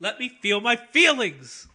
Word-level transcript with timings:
Let 0.00 0.18
me 0.18 0.28
feel 0.28 0.60
my 0.60 0.76
feelings. 0.76 1.68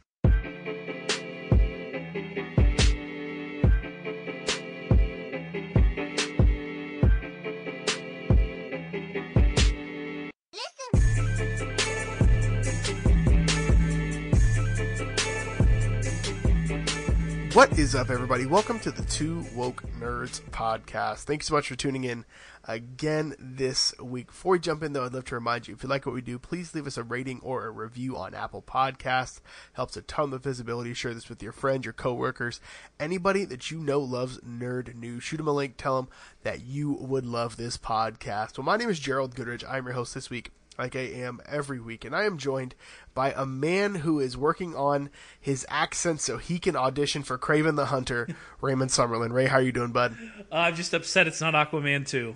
What 17.60 17.78
is 17.78 17.94
up, 17.94 18.10
everybody? 18.10 18.46
Welcome 18.46 18.80
to 18.80 18.90
the 18.90 19.04
Two 19.04 19.44
Woke 19.54 19.84
Nerds 20.00 20.40
podcast. 20.50 21.24
Thanks 21.24 21.48
so 21.48 21.56
much 21.56 21.68
for 21.68 21.76
tuning 21.76 22.06
in 22.06 22.24
again 22.64 23.36
this 23.38 23.94
week. 24.00 24.28
Before 24.28 24.54
we 24.54 24.60
jump 24.60 24.82
in, 24.82 24.94
though, 24.94 25.04
I'd 25.04 25.14
love 25.14 25.26
to 25.26 25.36
remind 25.36 25.68
you 25.68 25.74
if 25.74 25.84
you 25.84 25.90
like 25.90 26.06
what 26.06 26.16
we 26.16 26.22
do, 26.22 26.40
please 26.40 26.74
leave 26.74 26.88
us 26.88 26.96
a 26.96 27.04
rating 27.04 27.42
or 27.44 27.66
a 27.66 27.72
review 27.72 28.16
on 28.16 28.34
Apple 28.34 28.62
Podcasts. 28.62 29.42
Helps 29.74 29.98
a 29.98 30.02
ton 30.04 30.32
of 30.32 30.42
visibility. 30.42 30.94
Share 30.94 31.14
this 31.14 31.28
with 31.28 31.44
your 31.44 31.52
friends, 31.52 31.84
your 31.84 31.92
coworkers, 31.92 32.62
anybody 32.98 33.44
that 33.44 33.70
you 33.70 33.80
know 33.80 34.00
loves 34.00 34.38
nerd 34.38 34.96
news. 34.96 35.24
Shoot 35.24 35.36
them 35.36 35.50
a 35.50 35.52
link. 35.52 35.76
Tell 35.76 35.98
them 35.98 36.10
that 36.44 36.62
you 36.62 36.94
would 36.94 37.26
love 37.26 37.58
this 37.58 37.78
podcast. 37.78 38.58
Well, 38.58 38.64
my 38.64 38.78
name 38.78 38.90
is 38.90 39.00
Gerald 39.00 39.36
Goodridge. 39.36 39.66
I'm 39.70 39.84
your 39.84 39.96
host 39.96 40.14
this 40.14 40.30
week 40.30 40.52
like 40.80 40.96
I 40.96 41.02
am 41.02 41.42
every 41.46 41.80
week. 41.80 42.06
And 42.06 42.16
I 42.16 42.24
am 42.24 42.38
joined 42.38 42.74
by 43.14 43.34
a 43.34 43.46
man 43.46 43.96
who 43.96 44.20
is 44.20 44.38
working 44.38 44.76
on 44.76 45.10
his 45.40 45.66
accent 45.70 46.22
so 46.22 46.38
he 46.38 46.58
can 46.58 46.76
audition 46.76 47.22
for 47.22 47.38
Kraven 47.38 47.76
the 47.76 47.88
Hunter, 47.88 48.28
Raymond 48.62 48.92
Summerlin. 48.92 49.32
Ray, 49.32 49.48
how 49.48 49.58
are 49.58 49.62
you 49.62 49.72
doing, 49.72 49.92
bud? 49.92 50.16
Uh, 50.52 50.56
I'm 50.56 50.76
just 50.76 50.94
upset 50.94 51.28
it's 51.28 51.42
not 51.42 51.54
Aquaman 51.54 52.08
2. 52.08 52.36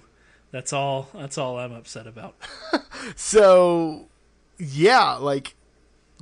That's 0.52 0.72
all. 0.72 1.10
That's 1.16 1.40
all 1.40 1.58
I'm 1.58 1.74
upset 1.74 2.06
about. 2.06 2.36
so, 3.16 4.08
yeah, 4.60 5.14
like 5.14 5.56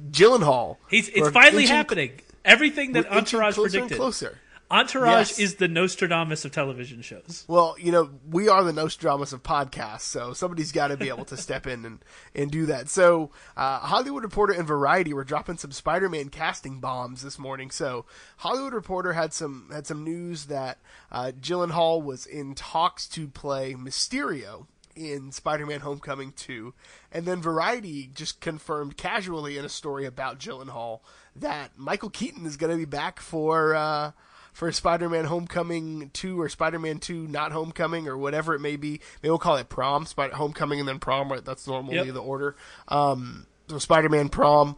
Gyllenhaal. 0.09 0.77
He's 0.89 1.09
it's 1.09 1.29
finally 1.31 1.65
happening. 1.65 2.21
Everything 2.45 2.93
that 2.93 3.11
Entourage 3.11 3.55
predicted. 3.55 3.97
closer. 3.97 4.39
Entourage 4.71 5.31
yes. 5.31 5.39
is 5.39 5.55
the 5.55 5.67
Nostradamus 5.67 6.45
of 6.45 6.51
television 6.51 7.01
shows. 7.01 7.43
Well, 7.47 7.75
you 7.77 7.91
know, 7.91 8.09
we 8.29 8.47
are 8.47 8.63
the 8.63 8.71
Nostradamus 8.71 9.33
of 9.33 9.43
podcasts, 9.43 10.01
so 10.01 10.31
somebody's 10.31 10.71
got 10.71 10.87
to 10.87 10.97
be 10.97 11.09
able 11.09 11.25
to 11.25 11.35
step 11.35 11.67
in 11.67 11.83
and, 11.83 11.99
and 12.33 12.49
do 12.49 12.65
that. 12.67 12.87
So, 12.87 13.31
uh, 13.57 13.79
Hollywood 13.79 14.23
Reporter 14.23 14.53
and 14.53 14.65
Variety 14.65 15.13
were 15.13 15.25
dropping 15.25 15.57
some 15.57 15.73
Spider-Man 15.73 16.29
casting 16.29 16.79
bombs 16.79 17.21
this 17.21 17.37
morning. 17.37 17.69
So, 17.69 18.05
Hollywood 18.37 18.73
Reporter 18.73 19.11
had 19.11 19.33
some 19.33 19.69
had 19.73 19.85
some 19.85 20.05
news 20.05 20.45
that 20.45 20.79
uh, 21.11 21.33
Gyllenhaal 21.39 22.01
was 22.01 22.25
in 22.25 22.55
talks 22.55 23.07
to 23.09 23.27
play 23.27 23.73
Mysterio 23.73 24.67
in 24.95 25.33
Spider-Man: 25.33 25.81
Homecoming 25.81 26.31
2, 26.31 26.73
and 27.11 27.25
then 27.25 27.41
Variety 27.41 28.09
just 28.13 28.39
confirmed 28.39 28.95
casually 28.95 29.57
in 29.57 29.65
a 29.65 29.69
story 29.69 30.05
about 30.05 30.39
Gyllenhaal 30.39 31.01
that 31.35 31.77
Michael 31.77 32.09
Keaton 32.09 32.45
is 32.45 32.55
going 32.55 32.71
to 32.71 32.77
be 32.77 32.85
back 32.85 33.19
for. 33.19 33.75
Uh, 33.75 34.11
for 34.51 34.71
Spider-Man 34.71 35.25
Homecoming 35.25 36.09
2 36.13 36.39
or 36.39 36.49
Spider-Man 36.49 36.99
2 36.99 37.27
Not 37.27 37.51
Homecoming 37.51 38.07
or 38.07 38.17
whatever 38.17 38.53
it 38.53 38.59
may 38.59 38.75
be. 38.75 39.01
Maybe 39.21 39.29
we'll 39.29 39.39
call 39.39 39.57
it 39.57 39.69
Prom, 39.69 40.05
Spider- 40.05 40.35
Homecoming 40.35 40.79
and 40.79 40.87
then 40.87 40.99
Prom, 40.99 41.31
right? 41.31 41.43
That's 41.43 41.67
normally 41.67 41.95
yep. 41.95 42.13
the 42.13 42.21
order. 42.21 42.55
Um, 42.87 43.47
so 43.67 43.77
Spider-Man 43.77 44.29
Prom. 44.29 44.75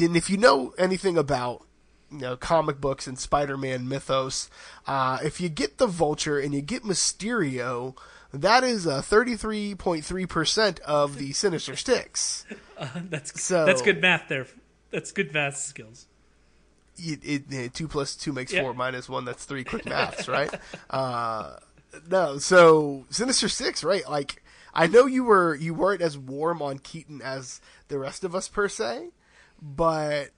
And 0.00 0.16
if 0.16 0.28
you 0.30 0.36
know 0.36 0.74
anything 0.78 1.16
about 1.16 1.64
you 2.10 2.18
know 2.18 2.36
comic 2.36 2.80
books 2.80 3.06
and 3.06 3.18
Spider-Man 3.18 3.88
mythos, 3.88 4.50
uh, 4.86 5.18
if 5.22 5.40
you 5.40 5.48
get 5.48 5.78
the 5.78 5.86
Vulture 5.86 6.38
and 6.38 6.52
you 6.52 6.60
get 6.60 6.82
Mysterio, 6.82 7.96
that 8.32 8.64
is 8.64 8.86
uh, 8.86 9.00
33.3% 9.00 10.80
of 10.80 11.18
the 11.18 11.32
Sinister 11.32 11.76
Six. 11.76 12.44
Uh, 12.78 12.88
that's 13.08 13.42
so, 13.42 13.64
that's 13.64 13.80
good 13.80 14.02
math 14.02 14.28
there. 14.28 14.46
That's 14.90 15.10
good 15.10 15.32
math 15.32 15.56
skills 15.56 16.08
it, 16.98 17.52
it, 17.52 17.74
two 17.74 17.88
plus 17.88 18.16
two 18.16 18.32
makes 18.32 18.52
four 18.52 18.74
minus 18.74 19.08
one. 19.08 19.24
That's 19.24 19.44
three. 19.44 19.64
Quick 19.64 19.86
maths, 19.86 20.28
right? 20.28 20.52
uh, 20.90 21.56
no, 22.10 22.38
so 22.38 23.06
Sinister 23.10 23.48
Six, 23.48 23.82
right? 23.84 24.08
Like 24.08 24.42
I 24.74 24.86
know 24.86 25.06
you 25.06 25.24
were 25.24 25.54
you 25.54 25.74
weren't 25.74 26.02
as 26.02 26.18
warm 26.18 26.60
on 26.60 26.78
Keaton 26.78 27.22
as 27.22 27.60
the 27.88 27.98
rest 27.98 28.24
of 28.24 28.34
us 28.34 28.48
per 28.48 28.68
se, 28.68 29.08
but 29.60 30.30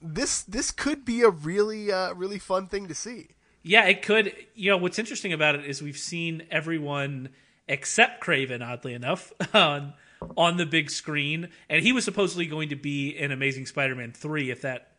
this 0.00 0.42
this 0.42 0.70
could 0.70 1.04
be 1.04 1.22
a 1.22 1.28
really 1.28 1.92
uh, 1.92 2.14
really 2.14 2.38
fun 2.38 2.66
thing 2.66 2.88
to 2.88 2.94
see. 2.94 3.28
Yeah, 3.62 3.86
it 3.86 4.02
could. 4.02 4.34
You 4.54 4.70
know, 4.70 4.76
what's 4.76 4.98
interesting 4.98 5.32
about 5.32 5.54
it 5.54 5.64
is 5.66 5.82
we've 5.82 5.98
seen 5.98 6.44
everyone 6.50 7.30
except 7.68 8.22
Kraven, 8.22 8.66
oddly 8.66 8.94
enough, 8.94 9.32
on 9.54 9.94
on 10.36 10.56
the 10.56 10.66
big 10.66 10.90
screen, 10.90 11.48
and 11.68 11.82
he 11.82 11.92
was 11.92 12.04
supposedly 12.04 12.46
going 12.46 12.70
to 12.70 12.76
be 12.76 13.10
in 13.10 13.30
Amazing 13.30 13.66
Spider-Man 13.66 14.12
three 14.12 14.50
if 14.50 14.62
that 14.62 14.91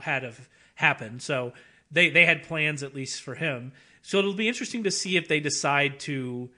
had 0.00 0.22
have 0.22 0.48
happened. 0.74 1.22
So 1.22 1.52
they 1.90 2.10
they 2.10 2.24
had 2.24 2.42
plans 2.44 2.82
at 2.82 2.94
least 2.94 3.22
for 3.22 3.34
him. 3.34 3.72
So 4.02 4.18
it'll 4.18 4.34
be 4.34 4.48
interesting 4.48 4.84
to 4.84 4.90
see 4.90 5.16
if 5.16 5.28
they 5.28 5.40
decide 5.40 6.00
to, 6.00 6.50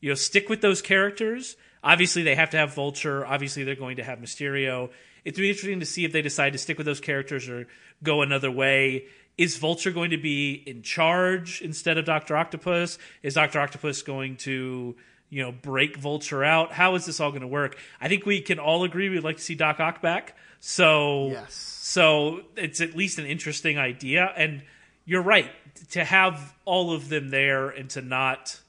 you 0.00 0.08
know, 0.08 0.14
stick 0.14 0.48
with 0.48 0.60
those 0.60 0.80
characters. 0.80 1.56
Obviously, 1.82 2.22
they 2.22 2.34
have 2.34 2.50
to 2.50 2.56
have 2.56 2.74
Vulture. 2.74 3.26
Obviously, 3.26 3.64
they're 3.64 3.74
going 3.74 3.96
to 3.96 4.04
have 4.04 4.18
Mysterio. 4.18 4.90
It'll 5.24 5.40
be 5.40 5.50
interesting 5.50 5.80
to 5.80 5.86
see 5.86 6.04
if 6.04 6.12
they 6.12 6.22
decide 6.22 6.52
to 6.52 6.58
stick 6.58 6.78
with 6.78 6.86
those 6.86 7.00
characters 7.00 7.48
or 7.48 7.66
go 8.02 8.22
another 8.22 8.50
way. 8.50 9.06
Is 9.36 9.56
Vulture 9.56 9.90
going 9.90 10.10
to 10.10 10.16
be 10.16 10.52
in 10.54 10.82
charge 10.82 11.60
instead 11.60 11.98
of 11.98 12.04
Doctor 12.04 12.36
Octopus? 12.36 12.98
Is 13.22 13.34
Doctor 13.34 13.60
Octopus 13.60 14.02
going 14.02 14.36
to, 14.38 14.96
you 15.34 15.42
know, 15.42 15.50
break 15.50 15.96
Vulture 15.96 16.44
out? 16.44 16.70
How 16.72 16.94
is 16.94 17.06
this 17.06 17.18
all 17.18 17.30
going 17.30 17.42
to 17.42 17.48
work? 17.48 17.76
I 18.00 18.06
think 18.06 18.24
we 18.24 18.40
can 18.40 18.60
all 18.60 18.84
agree 18.84 19.08
we'd 19.08 19.24
like 19.24 19.38
to 19.38 19.42
see 19.42 19.56
Doc 19.56 19.80
Ock 19.80 20.00
back. 20.00 20.36
So 20.60 21.30
yes 21.30 21.74
so 21.84 22.40
it's 22.56 22.80
at 22.80 22.96
least 22.96 23.18
an 23.18 23.26
interesting 23.26 23.76
idea. 23.76 24.32
And 24.36 24.62
you're 25.04 25.22
right 25.22 25.50
to 25.90 26.04
have 26.04 26.54
all 26.64 26.92
of 26.92 27.08
them 27.08 27.30
there 27.30 27.68
and 27.68 27.90
to 27.90 28.00
not 28.00 28.60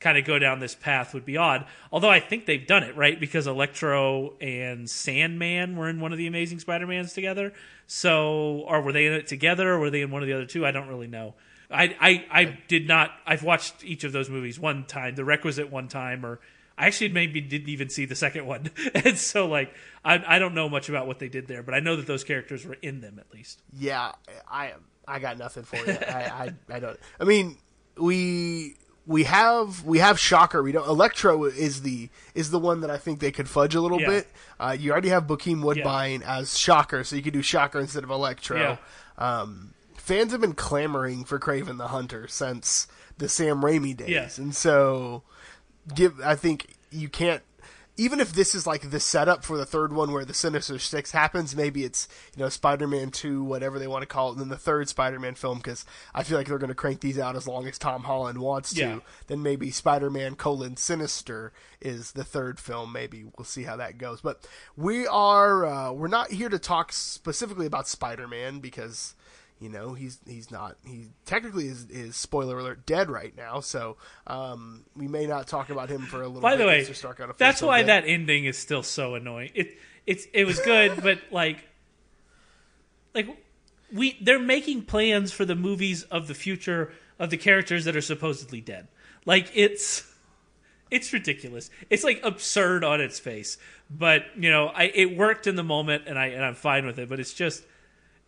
kind 0.00 0.18
of 0.18 0.24
go 0.24 0.38
down 0.38 0.58
this 0.58 0.74
path 0.74 1.12
would 1.12 1.24
be 1.24 1.36
odd. 1.36 1.66
Although 1.92 2.10
I 2.10 2.20
think 2.20 2.46
they've 2.46 2.66
done 2.66 2.82
it 2.82 2.96
right 2.96 3.20
because 3.20 3.46
Electro 3.46 4.34
and 4.40 4.88
Sandman 4.88 5.76
were 5.76 5.88
in 5.88 6.00
one 6.00 6.12
of 6.12 6.18
the 6.18 6.26
Amazing 6.26 6.60
Spider-Mans 6.60 7.12
together. 7.12 7.52
So, 7.86 8.64
or 8.66 8.80
were 8.80 8.92
they 8.92 9.06
in 9.06 9.12
it 9.12 9.26
together, 9.26 9.70
or 9.70 9.78
were 9.78 9.90
they 9.90 10.00
in 10.00 10.10
one 10.10 10.22
of 10.22 10.28
the 10.28 10.34
other 10.34 10.46
two? 10.46 10.66
I 10.66 10.70
don't 10.70 10.88
really 10.88 11.06
know. 11.06 11.34
I 11.70 11.96
I, 12.00 12.26
I 12.30 12.58
did 12.68 12.86
not. 12.86 13.12
I've 13.26 13.42
watched 13.42 13.84
each 13.84 14.04
of 14.04 14.12
those 14.12 14.30
movies 14.30 14.58
one 14.58 14.84
time, 14.84 15.14
the 15.14 15.24
requisite 15.24 15.70
one 15.70 15.88
time, 15.88 16.24
or 16.24 16.40
I 16.78 16.86
actually 16.86 17.08
maybe 17.10 17.40
didn't 17.40 17.68
even 17.68 17.88
see 17.88 18.04
the 18.04 18.14
second 18.14 18.46
one, 18.46 18.70
and 18.94 19.18
so 19.18 19.46
like 19.46 19.74
I 20.04 20.22
I 20.26 20.38
don't 20.38 20.54
know 20.54 20.68
much 20.68 20.88
about 20.88 21.06
what 21.06 21.18
they 21.18 21.28
did 21.28 21.46
there, 21.46 21.62
but 21.62 21.74
I 21.74 21.80
know 21.80 21.96
that 21.96 22.06
those 22.06 22.24
characters 22.24 22.64
were 22.64 22.76
in 22.82 23.00
them 23.00 23.18
at 23.18 23.32
least. 23.32 23.62
Yeah, 23.72 24.12
I 24.50 24.74
I 25.08 25.18
got 25.18 25.38
nothing 25.38 25.64
for 25.64 25.76
you. 25.76 25.92
I, 25.92 26.52
I 26.70 26.76
I 26.76 26.80
don't. 26.80 26.98
I 27.20 27.24
mean, 27.24 27.58
we 27.96 28.76
we 29.06 29.24
have 29.24 29.84
we 29.84 29.98
have 29.98 30.18
Shocker. 30.18 30.62
We 30.62 30.72
don't. 30.72 30.86
Electro 30.86 31.44
is 31.44 31.82
the 31.82 32.10
is 32.34 32.50
the 32.50 32.58
one 32.58 32.80
that 32.80 32.90
I 32.90 32.98
think 32.98 33.20
they 33.20 33.32
could 33.32 33.48
fudge 33.48 33.74
a 33.74 33.80
little 33.80 34.00
yeah. 34.00 34.08
bit. 34.08 34.28
Uh, 34.58 34.76
you 34.78 34.92
already 34.92 35.10
have 35.10 35.26
Bokeem 35.26 35.62
Woodbine 35.62 36.20
yeah. 36.20 36.38
as 36.38 36.58
Shocker, 36.58 37.04
so 37.04 37.16
you 37.16 37.22
could 37.22 37.32
do 37.32 37.42
Shocker 37.42 37.80
instead 37.80 38.04
of 38.04 38.10
Electro. 38.10 38.58
Yeah. 38.58 38.76
Um, 39.18 39.72
fans 40.06 40.30
have 40.30 40.40
been 40.40 40.54
clamoring 40.54 41.24
for 41.24 41.40
Kraven 41.40 41.78
the 41.78 41.88
Hunter 41.88 42.28
since 42.28 42.86
the 43.18 43.28
Sam 43.28 43.60
Raimi 43.60 43.96
days, 43.96 44.38
and 44.38 44.54
so 44.54 45.24
give. 45.94 46.20
I 46.20 46.36
think 46.36 46.76
you 46.90 47.08
can't. 47.08 47.42
Even 47.98 48.20
if 48.20 48.34
this 48.34 48.54
is 48.54 48.66
like 48.66 48.90
the 48.90 49.00
setup 49.00 49.42
for 49.42 49.56
the 49.56 49.64
third 49.64 49.90
one 49.90 50.12
where 50.12 50.24
the 50.26 50.34
Sinister 50.34 50.78
Six 50.78 51.10
happens, 51.10 51.56
maybe 51.56 51.82
it's 51.82 52.06
you 52.36 52.42
know 52.42 52.48
Spider-Man 52.48 53.10
Two, 53.10 53.42
whatever 53.42 53.80
they 53.80 53.88
want 53.88 54.02
to 54.02 54.06
call 54.06 54.28
it, 54.28 54.32
and 54.32 54.42
then 54.42 54.48
the 54.48 54.56
third 54.56 54.88
Spider-Man 54.88 55.34
film 55.34 55.58
because 55.58 55.84
I 56.14 56.22
feel 56.22 56.38
like 56.38 56.46
they're 56.46 56.58
going 56.58 56.68
to 56.68 56.74
crank 56.74 57.00
these 57.00 57.18
out 57.18 57.34
as 57.34 57.48
long 57.48 57.66
as 57.66 57.76
Tom 57.76 58.04
Holland 58.04 58.38
wants 58.38 58.74
to. 58.74 58.80
Yeah. 58.80 58.98
Then 59.26 59.42
maybe 59.42 59.70
Spider-Man 59.72 60.36
colon 60.36 60.76
Sinister 60.76 61.52
is 61.80 62.12
the 62.12 62.22
third 62.22 62.60
film. 62.60 62.92
Maybe 62.92 63.24
we'll 63.36 63.44
see 63.44 63.64
how 63.64 63.76
that 63.76 63.98
goes. 63.98 64.20
But 64.20 64.46
we 64.76 65.06
are 65.08 65.66
uh, 65.66 65.92
we're 65.92 66.06
not 66.06 66.30
here 66.30 66.50
to 66.50 66.60
talk 66.60 66.92
specifically 66.92 67.66
about 67.66 67.88
Spider-Man 67.88 68.60
because 68.60 69.15
you 69.60 69.68
know 69.68 69.94
he's 69.94 70.18
he's 70.26 70.50
not 70.50 70.76
he 70.84 71.08
technically 71.24 71.66
is, 71.66 71.86
is 71.88 72.14
spoiler 72.16 72.58
alert 72.58 72.84
dead 72.84 73.08
right 73.08 73.36
now 73.36 73.60
so 73.60 73.96
um, 74.26 74.84
we 74.94 75.08
may 75.08 75.26
not 75.26 75.46
talk 75.46 75.70
about 75.70 75.88
him 75.88 76.02
for 76.02 76.22
a 76.22 76.26
little 76.26 76.42
by 76.42 76.56
the 76.56 76.66
way 76.66 76.86
that's 77.38 77.62
why 77.62 77.80
bit. 77.80 77.86
that 77.86 78.04
ending 78.06 78.44
is 78.44 78.58
still 78.58 78.82
so 78.82 79.14
annoying. 79.14 79.50
It 79.54 79.78
it's 80.06 80.26
it 80.32 80.44
was 80.44 80.60
good 80.60 80.92
but 81.02 81.20
like 81.30 81.66
like 83.14 83.28
we 83.92 84.18
they're 84.20 84.38
making 84.38 84.82
plans 84.82 85.32
for 85.32 85.44
the 85.44 85.56
movies 85.56 86.02
of 86.04 86.28
the 86.28 86.34
future 86.34 86.92
of 87.18 87.30
the 87.30 87.36
characters 87.36 87.84
that 87.86 87.96
are 87.96 88.02
supposedly 88.02 88.60
dead. 88.60 88.88
Like 89.24 89.50
it's 89.54 90.04
it's 90.90 91.12
ridiculous. 91.12 91.70
It's 91.88 92.04
like 92.04 92.20
absurd 92.22 92.84
on 92.84 93.00
its 93.00 93.18
face. 93.18 93.56
But 93.90 94.24
you 94.36 94.50
know 94.50 94.66
i 94.66 94.84
it 94.94 95.16
worked 95.16 95.46
in 95.46 95.56
the 95.56 95.62
moment 95.62 96.04
and 96.06 96.18
i 96.18 96.26
and 96.26 96.44
i'm 96.44 96.56
fine 96.56 96.86
with 96.86 96.98
it 96.98 97.08
but 97.08 97.20
it's 97.20 97.32
just 97.32 97.62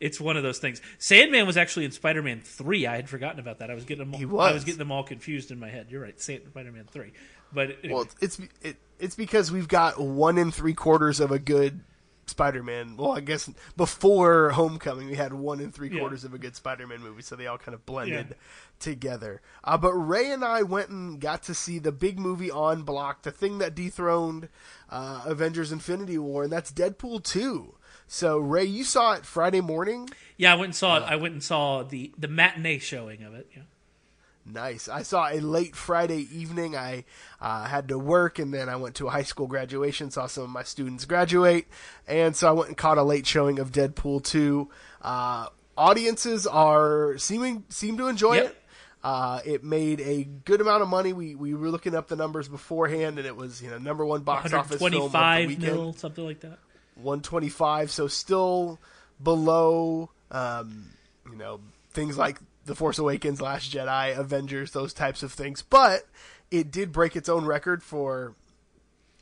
it's 0.00 0.20
one 0.20 0.36
of 0.36 0.42
those 0.42 0.58
things. 0.58 0.80
Sandman 0.98 1.46
was 1.46 1.56
actually 1.56 1.84
in 1.84 1.90
Spider-Man 1.90 2.40
three. 2.42 2.86
I 2.86 2.96
had 2.96 3.08
forgotten 3.08 3.40
about 3.40 3.58
that. 3.58 3.70
I 3.70 3.74
was 3.74 3.84
getting 3.84 4.04
them. 4.04 4.14
All, 4.14 4.18
he 4.18 4.26
was. 4.26 4.50
I 4.50 4.54
was 4.54 4.64
getting 4.64 4.78
them 4.78 4.92
all 4.92 5.02
confused 5.04 5.50
in 5.50 5.58
my 5.58 5.68
head. 5.68 5.86
You're 5.90 6.02
right, 6.02 6.20
Spider-Man 6.20 6.84
three. 6.90 7.12
But 7.52 7.78
anyway. 7.82 7.94
well, 7.94 8.06
it's 8.20 8.38
it, 8.62 8.76
it's 8.98 9.16
because 9.16 9.50
we've 9.50 9.68
got 9.68 10.00
one 10.00 10.38
and 10.38 10.54
three 10.54 10.74
quarters 10.74 11.18
of 11.20 11.30
a 11.30 11.38
good 11.38 11.80
Spider-Man. 12.26 12.96
Well, 12.98 13.12
I 13.12 13.20
guess 13.20 13.50
before 13.76 14.50
Homecoming, 14.50 15.08
we 15.08 15.14
had 15.16 15.32
one 15.32 15.60
and 15.60 15.74
three 15.74 15.88
Yeah. 15.90 16.00
quarters 16.00 16.24
of 16.24 16.34
a 16.34 16.38
good 16.38 16.54
Spider-Man 16.54 17.00
movie, 17.00 17.22
so 17.22 17.36
they 17.36 17.46
all 17.46 17.56
kind 17.58 17.74
of 17.74 17.86
blended 17.86 18.26
Yeah. 18.30 18.36
together. 18.78 19.40
Uh, 19.64 19.78
but 19.78 19.94
Ray 19.94 20.30
and 20.30 20.44
I 20.44 20.62
went 20.62 20.90
and 20.90 21.18
got 21.20 21.42
to 21.44 21.54
see 21.54 21.78
the 21.78 21.90
big 21.92 22.18
movie 22.18 22.50
on 22.50 22.82
block, 22.82 23.22
the 23.22 23.30
thing 23.30 23.58
that 23.58 23.74
dethroned 23.74 24.48
uh, 24.90 25.22
Avengers: 25.24 25.72
Infinity 25.72 26.18
War, 26.18 26.44
and 26.44 26.52
that's 26.52 26.70
Deadpool 26.70 27.24
two. 27.24 27.74
So 28.08 28.38
Ray, 28.38 28.64
you 28.64 28.84
saw 28.84 29.12
it 29.12 29.25
Friday 29.26 29.60
morning. 29.60 30.08
Yeah, 30.37 30.52
I 30.52 30.56
went 30.56 30.69
and 30.69 30.75
saw 30.75 30.96
it. 30.96 31.02
I 31.02 31.16
went 31.16 31.34
and 31.34 31.43
saw 31.43 31.82
the 31.82 32.12
the 32.19 32.28
matinee 32.28 32.78
showing 32.78 33.22
of 33.22 33.34
it. 33.34 33.49
Yeah. 33.55 33.62
Nice. 34.50 34.88
I 34.88 35.02
saw 35.02 35.28
a 35.31 35.40
late 35.40 35.76
Friday 35.76 36.26
evening. 36.32 36.75
I 36.75 37.05
uh, 37.38 37.64
had 37.66 37.88
to 37.88 37.99
work, 37.99 38.38
and 38.38 38.52
then 38.52 38.70
I 38.70 38.76
went 38.76 38.94
to 38.96 39.06
a 39.06 39.10
high 39.10 39.22
school 39.25 39.46
graduation. 39.46 40.10
Saw 40.10 40.26
some 40.26 40.44
of 40.44 40.50
my 40.50 40.62
students 40.62 41.05
graduate, 41.05 41.66
and 42.06 42.34
so 42.34 42.49
I 42.49 42.52
went 42.52 42.69
and 42.69 42.76
caught 42.76 42.96
a 42.96 43.02
late 43.02 43.26
showing 43.26 43.58
of 43.58 43.72
Deadpool 43.72 44.25
two. 44.25 44.70
Uh, 45.02 45.49
audiences 45.76 46.46
are 46.46 47.19
seeming 47.19 47.64
seem 47.69 47.99
to 47.99 48.08
enjoy 48.08 48.37
Yep. 48.37 48.46
it. 48.46 48.56
Uh, 49.04 49.40
it 49.44 49.62
made 49.62 50.00
a 50.00 50.25
good 50.25 50.61
amount 50.62 50.82
of 50.82 50.88
money. 50.88 51.12
We 51.12 51.34
we 51.34 51.52
were 51.54 51.69
looking 51.69 51.94
up 51.94 52.08
the 52.08 52.16
numbers 52.16 52.49
beforehand, 52.49 53.19
and 53.19 53.26
it 53.26 53.37
was 53.37 53.62
you 53.62 53.69
know 53.70 53.76
number 53.78 54.04
one 54.06 54.22
box 54.22 54.54
office 54.54 54.78
film 54.81 54.94
of 54.94 55.12
the 55.12 55.44
weekend. 55.46 55.61
mil, 55.61 55.93
something 55.93 56.25
like 56.25 56.40
that. 56.40 56.58
125, 56.98 57.90
so 57.90 58.06
still 58.08 58.78
below, 59.22 60.10
um, 60.30 60.90
you 61.30 61.36
know, 61.36 61.60
things 61.90 62.18
like 62.18 62.38
The 62.66 62.74
Force 62.74 62.98
Awakens, 62.98 63.40
Last 63.40 63.72
Jedi, 63.72 64.16
Avengers, 64.16 64.72
those 64.72 64.92
types 64.92 65.22
of 65.22 65.32
things. 65.32 65.62
But 65.62 66.02
it 66.50 66.70
did 66.70 66.92
break 66.92 67.16
its 67.16 67.28
own 67.28 67.44
record 67.44 67.82
for 67.82 68.34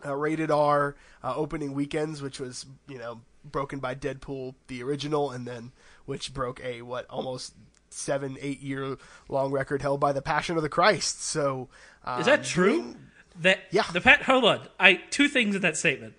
uh, 0.04 0.14
rated 0.14 0.50
R 0.50 0.94
uh, 1.22 1.34
opening 1.36 1.72
weekends, 1.72 2.22
which 2.22 2.38
was, 2.40 2.66
you 2.88 2.98
know, 2.98 3.20
broken 3.44 3.78
by 3.78 3.94
Deadpool, 3.94 4.54
the 4.68 4.82
original, 4.82 5.30
and 5.30 5.46
then 5.46 5.72
which 6.04 6.34
broke 6.34 6.60
a, 6.64 6.82
what, 6.82 7.06
almost 7.08 7.54
seven, 7.90 8.36
eight 8.40 8.60
year 8.60 8.96
long 9.28 9.50
record 9.52 9.82
held 9.82 10.00
by 10.00 10.12
The 10.12 10.22
Passion 10.22 10.56
of 10.56 10.62
the 10.62 10.68
Christ. 10.68 11.22
So, 11.22 11.68
uh, 12.04 12.18
Is 12.20 12.26
that 12.26 12.44
true? 12.44 12.82
doing- 12.82 12.96
That 13.40 13.60
Yeah. 13.70 13.84
The 13.92 14.00
pat. 14.00 14.22
Hold 14.22 14.44
on. 14.44 14.66
I 14.80 14.94
two 15.10 15.28
things 15.28 15.54
in 15.54 15.62
that 15.62 15.76
statement. 15.76 16.14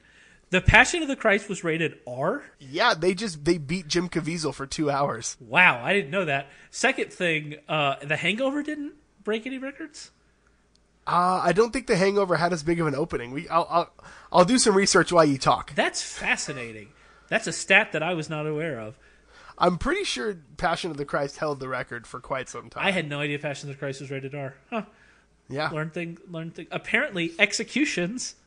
The 0.49 0.61
Passion 0.61 1.01
of 1.01 1.09
the 1.09 1.15
Christ 1.15 1.49
was 1.49 1.63
rated 1.63 1.99
R. 2.07 2.43
Yeah, 2.59 2.93
they 2.93 3.13
just, 3.13 3.43
they 3.43 3.57
beat 3.57 3.87
Jim 3.87 4.07
Caviezel 4.07 4.53
for 4.53 4.65
two 4.65 4.89
hours. 4.89 5.35
Wow, 5.41 5.81
I 5.83 5.93
didn't 5.93 6.09
know 6.11 6.25
that. 6.25 6.47
Second 6.71 7.11
thing, 7.11 7.55
uh, 7.67 7.95
The 8.03 8.15
Hangover 8.15 8.63
didn't 8.63 8.93
break 9.23 9.45
any 9.45 9.57
records. 9.57 10.11
Uh, 11.05 11.41
I 11.43 11.51
don't 11.51 11.71
think 11.71 11.87
The 11.87 11.97
Hangover 11.97 12.37
had 12.37 12.53
as 12.53 12.63
big 12.63 12.79
of 12.79 12.87
an 12.87 12.95
opening. 12.95 13.31
We, 13.31 13.47
I'll, 13.49 13.67
I'll, 13.69 13.93
I'll 14.31 14.45
do 14.45 14.57
some 14.57 14.75
research 14.75 15.11
while 15.11 15.25
you 15.25 15.37
talk. 15.37 15.73
That's 15.75 16.01
fascinating. 16.01 16.89
That's 17.27 17.47
a 17.47 17.51
stat 17.53 17.91
that 17.91 18.01
I 18.03 18.13
was 18.13 18.29
not 18.29 18.47
aware 18.47 18.79
of. 18.79 18.97
I'm 19.57 19.77
pretty 19.77 20.03
sure 20.03 20.37
Passion 20.57 20.91
of 20.91 20.97
the 20.97 21.05
Christ 21.05 21.37
held 21.37 21.59
the 21.59 21.67
record 21.67 22.05
for 22.07 22.19
quite 22.19 22.47
some 22.47 22.69
time. 22.69 22.85
I 22.85 22.91
had 22.91 23.09
no 23.09 23.19
idea 23.19 23.39
Passion 23.39 23.69
of 23.69 23.75
the 23.75 23.79
Christ 23.79 23.99
was 24.01 24.11
rated 24.11 24.35
R. 24.35 24.55
Huh. 24.69 24.83
yeah, 25.49 25.69
Learn 25.71 25.89
thing. 25.89 26.19
Learn 26.29 26.51
thing. 26.51 26.67
Apparently, 26.71 27.33
executions. 27.37 28.35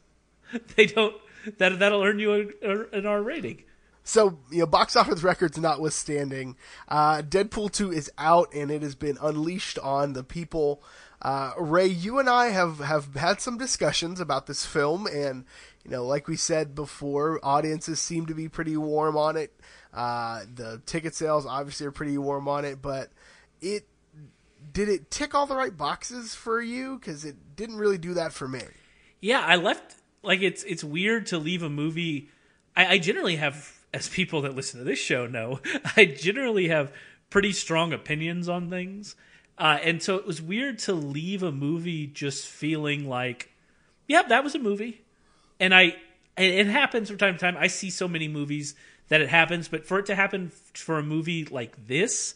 They 0.76 0.86
don't. 0.86 1.14
That 1.58 1.78
that'll 1.78 2.02
earn 2.02 2.18
you 2.18 2.52
a, 2.62 2.68
a, 2.68 2.98
an 2.98 3.06
R 3.06 3.22
rating. 3.22 3.64
So, 4.02 4.38
you 4.50 4.60
know, 4.60 4.66
box 4.66 4.96
office 4.96 5.22
records 5.22 5.58
notwithstanding, 5.58 6.56
uh, 6.88 7.22
Deadpool 7.22 7.70
2 7.70 7.92
is 7.92 8.10
out 8.18 8.52
and 8.54 8.70
it 8.70 8.82
has 8.82 8.94
been 8.94 9.18
unleashed 9.20 9.78
on 9.78 10.14
the 10.14 10.24
people. 10.24 10.82
Uh, 11.22 11.52
Ray, 11.58 11.86
you 11.86 12.18
and 12.18 12.28
I 12.28 12.48
have, 12.48 12.78
have 12.78 13.14
had 13.14 13.40
some 13.40 13.58
discussions 13.58 14.18
about 14.18 14.46
this 14.46 14.64
film, 14.64 15.06
and, 15.06 15.44
you 15.84 15.90
know, 15.90 16.04
like 16.06 16.28
we 16.28 16.36
said 16.36 16.74
before, 16.74 17.38
audiences 17.42 18.00
seem 18.00 18.24
to 18.26 18.34
be 18.34 18.48
pretty 18.48 18.76
warm 18.76 19.18
on 19.18 19.36
it. 19.36 19.52
Uh, 19.92 20.42
the 20.52 20.80
ticket 20.86 21.14
sales 21.14 21.44
obviously 21.44 21.86
are 21.86 21.92
pretty 21.92 22.16
warm 22.16 22.48
on 22.48 22.64
it, 22.64 22.80
but 22.80 23.10
it 23.60 23.86
did 24.72 24.88
it 24.88 25.10
tick 25.10 25.34
all 25.34 25.46
the 25.46 25.56
right 25.56 25.76
boxes 25.76 26.34
for 26.34 26.60
you? 26.60 26.98
Because 26.98 27.24
it 27.24 27.36
didn't 27.56 27.76
really 27.76 27.98
do 27.98 28.14
that 28.14 28.32
for 28.32 28.48
me. 28.48 28.62
Yeah, 29.20 29.40
I 29.40 29.56
left. 29.56 29.96
Like 30.22 30.42
it's 30.42 30.62
it's 30.64 30.84
weird 30.84 31.26
to 31.26 31.38
leave 31.38 31.62
a 31.62 31.70
movie. 31.70 32.30
I, 32.76 32.86
I 32.86 32.98
generally 32.98 33.36
have, 33.36 33.78
as 33.92 34.08
people 34.08 34.42
that 34.42 34.54
listen 34.54 34.78
to 34.78 34.84
this 34.84 34.98
show 34.98 35.26
know, 35.26 35.60
I 35.96 36.04
generally 36.04 36.68
have 36.68 36.92
pretty 37.30 37.52
strong 37.52 37.92
opinions 37.92 38.48
on 38.48 38.70
things, 38.70 39.16
uh, 39.58 39.78
and 39.82 40.02
so 40.02 40.16
it 40.16 40.26
was 40.26 40.42
weird 40.42 40.78
to 40.80 40.92
leave 40.92 41.42
a 41.42 41.52
movie 41.52 42.06
just 42.06 42.46
feeling 42.46 43.08
like, 43.08 43.50
yep, 44.06 44.28
that 44.28 44.44
was 44.44 44.54
a 44.54 44.58
movie, 44.58 45.02
and 45.58 45.74
I. 45.74 45.96
It 46.36 46.52
it 46.54 46.66
happens 46.68 47.08
from 47.08 47.18
time 47.18 47.34
to 47.34 47.40
time. 47.40 47.56
I 47.58 47.66
see 47.66 47.90
so 47.90 48.08
many 48.08 48.28
movies 48.28 48.74
that 49.08 49.20
it 49.20 49.28
happens, 49.28 49.68
but 49.68 49.84
for 49.84 49.98
it 49.98 50.06
to 50.06 50.14
happen 50.14 50.52
for 50.74 50.98
a 50.98 51.02
movie 51.02 51.44
like 51.44 51.86
this, 51.86 52.34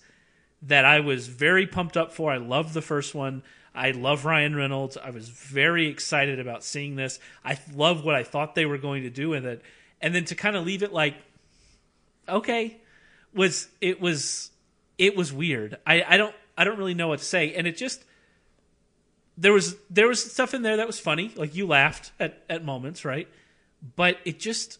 that 0.60 0.84
I 0.84 1.00
was 1.00 1.28
very 1.28 1.66
pumped 1.66 1.96
up 1.96 2.12
for. 2.12 2.32
I 2.32 2.38
loved 2.38 2.74
the 2.74 2.82
first 2.82 3.14
one. 3.14 3.42
I 3.74 3.90
love 3.90 4.24
Ryan 4.24 4.54
Reynolds. 4.54 4.96
I 4.96 5.10
was 5.10 5.28
very 5.28 5.88
excited 5.88 6.38
about 6.38 6.62
seeing 6.62 6.94
this. 6.94 7.18
I 7.44 7.58
love 7.74 8.04
what 8.04 8.14
I 8.14 8.22
thought 8.22 8.54
they 8.54 8.66
were 8.66 8.78
going 8.78 9.02
to 9.02 9.10
do 9.10 9.28
with 9.30 9.44
it. 9.44 9.62
And 10.00 10.14
then 10.14 10.24
to 10.26 10.34
kind 10.34 10.54
of 10.54 10.64
leave 10.64 10.82
it 10.82 10.92
like 10.92 11.16
okay 12.28 12.78
was 13.34 13.68
it 13.80 14.00
was 14.00 14.50
it 14.96 15.16
was 15.16 15.32
weird. 15.32 15.78
I, 15.86 16.04
I 16.06 16.16
don't 16.16 16.34
I 16.56 16.64
don't 16.64 16.78
really 16.78 16.94
know 16.94 17.08
what 17.08 17.18
to 17.18 17.24
say. 17.24 17.54
And 17.54 17.66
it 17.66 17.76
just 17.76 18.04
there 19.36 19.52
was 19.52 19.76
there 19.90 20.06
was 20.06 20.32
stuff 20.32 20.54
in 20.54 20.62
there 20.62 20.76
that 20.76 20.86
was 20.86 21.00
funny. 21.00 21.32
Like 21.34 21.54
you 21.54 21.66
laughed 21.66 22.12
at, 22.20 22.42
at 22.48 22.64
moments, 22.64 23.04
right? 23.04 23.28
But 23.96 24.18
it 24.24 24.38
just 24.38 24.78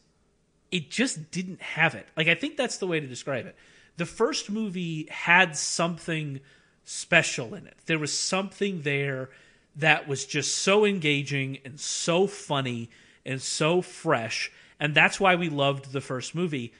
it 0.71 0.91
just 0.91 1.31
didn't 1.31 1.61
have 1.63 1.95
it. 1.95 2.07
Like 2.17 2.29
I 2.29 2.35
think 2.35 2.57
that's 2.57 2.79
the 2.79 2.87
way 2.87 3.01
to 3.01 3.07
describe 3.07 3.47
it. 3.47 3.57
The 3.97 4.07
first 4.07 4.51
movie 4.51 5.09
had 5.11 5.57
something 5.57 6.41
special 6.85 7.55
in 7.55 7.67
it. 7.67 7.77
There 7.87 7.99
was 7.99 8.19
something 8.19 8.83
there 8.83 9.31
that 9.77 10.07
was 10.07 10.25
just 10.25 10.57
so 10.59 10.85
engaging 10.85 11.59
and 11.65 11.81
so 11.81 12.27
funny 12.27 12.91
and 13.27 13.41
so 13.41 13.83
fresh, 13.83 14.53
and 14.79 14.95
that's 14.95 15.19
why 15.19 15.35
we 15.35 15.49
loved 15.49 15.93
the 15.93 16.01
first 16.01 16.35
movie. 16.35 16.73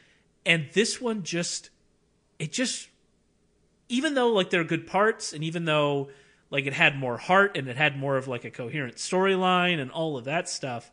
And 0.47 0.69
this 0.75 1.01
one 1.01 1.23
just 1.23 1.71
it 2.39 2.53
just 2.53 2.89
even 3.89 4.15
though 4.15 4.29
like 4.29 4.51
there 4.51 4.61
are 4.61 4.65
good 4.65 4.87
parts 4.87 5.33
and 5.33 5.43
even 5.45 5.65
though 5.65 6.09
like 6.51 6.67
it 6.67 6.73
had 6.73 6.97
more 6.97 7.17
heart 7.17 7.57
and 7.57 7.69
it 7.69 7.77
had 7.77 7.99
more 7.99 8.17
of 8.17 8.29
like 8.29 8.45
a 8.45 8.51
coherent 8.51 8.97
storyline 8.97 9.81
and 9.81 9.91
all 9.91 10.17
of 10.17 10.25
that 10.25 10.49
stuff, 10.49 10.91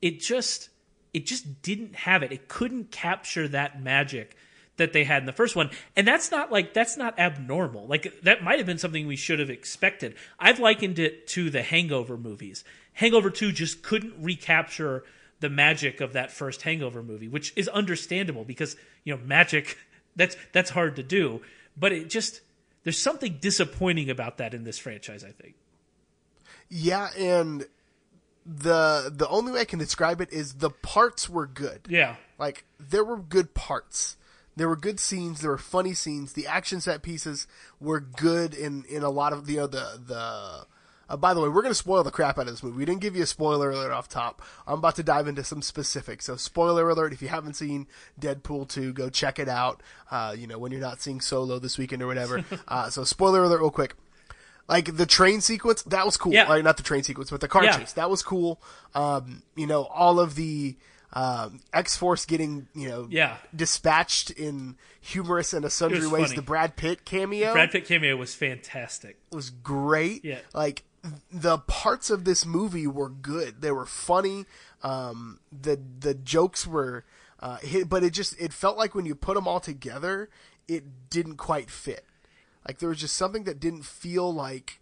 it 0.00 0.20
just 0.20 0.68
it 1.14 1.26
just 1.26 1.62
didn't 1.62 1.94
have 1.94 2.22
it. 2.22 2.32
It 2.32 2.48
couldn't 2.48 2.90
capture 2.90 3.48
that 3.48 3.82
magic 3.82 4.36
that 4.76 4.92
they 4.92 5.04
had 5.04 5.22
in 5.22 5.26
the 5.26 5.32
first 5.32 5.54
one. 5.54 5.70
And 5.96 6.06
that's 6.06 6.30
not 6.30 6.50
like 6.50 6.74
that's 6.74 6.96
not 6.96 7.18
abnormal. 7.18 7.86
Like 7.86 8.20
that 8.22 8.42
might 8.42 8.58
have 8.58 8.66
been 8.66 8.78
something 8.78 9.06
we 9.06 9.16
should 9.16 9.38
have 9.38 9.50
expected. 9.50 10.14
I've 10.38 10.60
likened 10.60 10.98
it 10.98 11.26
to 11.28 11.50
the 11.50 11.62
Hangover 11.62 12.16
movies. 12.16 12.64
Hangover 12.94 13.30
2 13.30 13.52
just 13.52 13.82
couldn't 13.82 14.14
recapture 14.18 15.04
the 15.40 15.50
magic 15.50 16.00
of 16.00 16.12
that 16.12 16.30
first 16.30 16.62
Hangover 16.62 17.02
movie, 17.02 17.28
which 17.28 17.52
is 17.56 17.68
understandable 17.68 18.44
because, 18.44 18.76
you 19.04 19.14
know, 19.14 19.20
magic 19.24 19.76
that's 20.16 20.36
that's 20.52 20.70
hard 20.70 20.96
to 20.96 21.02
do, 21.02 21.42
but 21.76 21.92
it 21.92 22.08
just 22.08 22.40
there's 22.84 23.00
something 23.00 23.38
disappointing 23.40 24.10
about 24.10 24.38
that 24.38 24.54
in 24.54 24.64
this 24.64 24.78
franchise, 24.78 25.24
I 25.24 25.30
think. 25.30 25.54
Yeah, 26.68 27.10
and 27.16 27.66
the 28.44 29.12
the 29.14 29.28
only 29.28 29.52
way 29.52 29.60
I 29.60 29.64
can 29.64 29.78
describe 29.78 30.20
it 30.20 30.32
is 30.32 30.54
the 30.54 30.70
parts 30.70 31.28
were 31.28 31.46
good. 31.46 31.86
Yeah. 31.88 32.16
Like 32.38 32.64
there 32.78 33.04
were 33.04 33.18
good 33.18 33.54
parts. 33.54 34.16
There 34.56 34.68
were 34.68 34.76
good 34.76 35.00
scenes. 35.00 35.40
There 35.40 35.50
were 35.50 35.58
funny 35.58 35.94
scenes. 35.94 36.34
The 36.34 36.46
action 36.46 36.80
set 36.80 37.02
pieces 37.02 37.46
were 37.80 38.00
good 38.00 38.54
in 38.54 38.84
in 38.88 39.02
a 39.02 39.10
lot 39.10 39.32
of 39.32 39.46
the 39.46 39.52
you 39.54 39.58
know, 39.60 39.66
the 39.66 40.00
the. 40.06 40.66
Uh, 41.08 41.16
by 41.16 41.34
the 41.34 41.40
way, 41.40 41.48
we're 41.48 41.60
going 41.62 41.72
to 41.72 41.74
spoil 41.74 42.02
the 42.02 42.10
crap 42.10 42.38
out 42.38 42.42
of 42.46 42.52
this 42.52 42.62
movie. 42.62 42.76
We 42.78 42.84
didn't 42.86 43.00
give 43.02 43.14
you 43.16 43.24
a 43.24 43.26
spoiler 43.26 43.70
alert 43.70 43.90
off 43.92 44.08
top. 44.08 44.40
I'm 44.66 44.78
about 44.78 44.96
to 44.96 45.02
dive 45.02 45.26
into 45.28 45.44
some 45.44 45.60
specifics. 45.60 46.24
So, 46.26 46.36
spoiler 46.36 46.88
alert: 46.88 47.12
if 47.12 47.20
you 47.20 47.28
haven't 47.28 47.54
seen 47.54 47.86
Deadpool 48.18 48.68
2, 48.68 48.92
go 48.94 49.10
check 49.10 49.38
it 49.38 49.48
out. 49.48 49.82
Uh, 50.10 50.34
you 50.38 50.46
know 50.46 50.58
when 50.58 50.72
you're 50.72 50.80
not 50.80 51.02
seeing 51.02 51.20
Solo 51.20 51.58
this 51.58 51.76
weekend 51.76 52.00
or 52.02 52.06
whatever. 52.06 52.44
uh, 52.68 52.88
so, 52.88 53.04
spoiler 53.04 53.42
alert, 53.42 53.60
real 53.60 53.70
quick 53.70 53.94
like 54.68 54.96
the 54.96 55.04
train 55.06 55.40
sequence 55.40 55.82
that 55.82 56.06
was 56.06 56.16
cool 56.16 56.32
Yeah. 56.32 56.48
like 56.48 56.62
not 56.62 56.76
the 56.76 56.84
train 56.84 57.02
sequence 57.02 57.30
but 57.32 57.40
the 57.40 57.48
car 57.48 57.64
Yeah. 57.64 57.78
chase 57.78 57.94
that 57.94 58.08
was 58.08 58.22
cool 58.22 58.62
um 58.94 59.42
you 59.56 59.66
know 59.66 59.82
all 59.86 60.20
of 60.20 60.36
the 60.36 60.76
um 61.14 61.60
x-force 61.72 62.24
getting 62.24 62.66
you 62.74 62.88
know 62.88 63.06
Yeah. 63.10 63.36
dispatched 63.54 64.30
in 64.30 64.76
humorous 65.00 65.52
and 65.52 65.64
a 65.64 65.70
sundry 65.70 66.06
ways 66.06 66.26
funny. 66.26 66.36
the 66.36 66.42
brad 66.42 66.76
pitt 66.76 67.04
cameo 67.04 67.52
Brad 67.52 67.70
Pitt 67.70 67.84
cameo 67.86 68.16
was 68.16 68.34
fantastic. 68.34 69.18
was 69.30 69.50
great 69.50 70.24
Yeah. 70.24 70.38
like 70.54 70.84
the 71.30 71.58
parts 71.58 72.08
of 72.10 72.24
this 72.24 72.46
movie 72.46 72.86
were 72.86 73.08
good 73.10 73.60
they 73.60 73.72
were 73.72 73.86
funny 73.86 74.46
um 74.82 75.40
the 75.50 75.78
the 76.00 76.14
jokes 76.14 76.66
were 76.66 77.04
uh 77.40 77.56
hit 77.58 77.88
but 77.88 78.02
it 78.04 78.10
just 78.12 78.40
it 78.40 78.52
felt 78.52 78.78
like 78.78 78.94
when 78.94 79.04
you 79.04 79.14
put 79.14 79.34
them 79.34 79.46
all 79.48 79.60
together 79.60 80.30
it 80.68 81.10
didn't 81.10 81.36
quite 81.36 81.70
fit 81.70 82.06
like 82.66 82.78
there 82.78 82.88
was 82.88 83.00
just 83.00 83.16
something 83.16 83.44
that 83.44 83.58
didn't 83.60 83.84
feel 83.84 84.32
like 84.32 84.80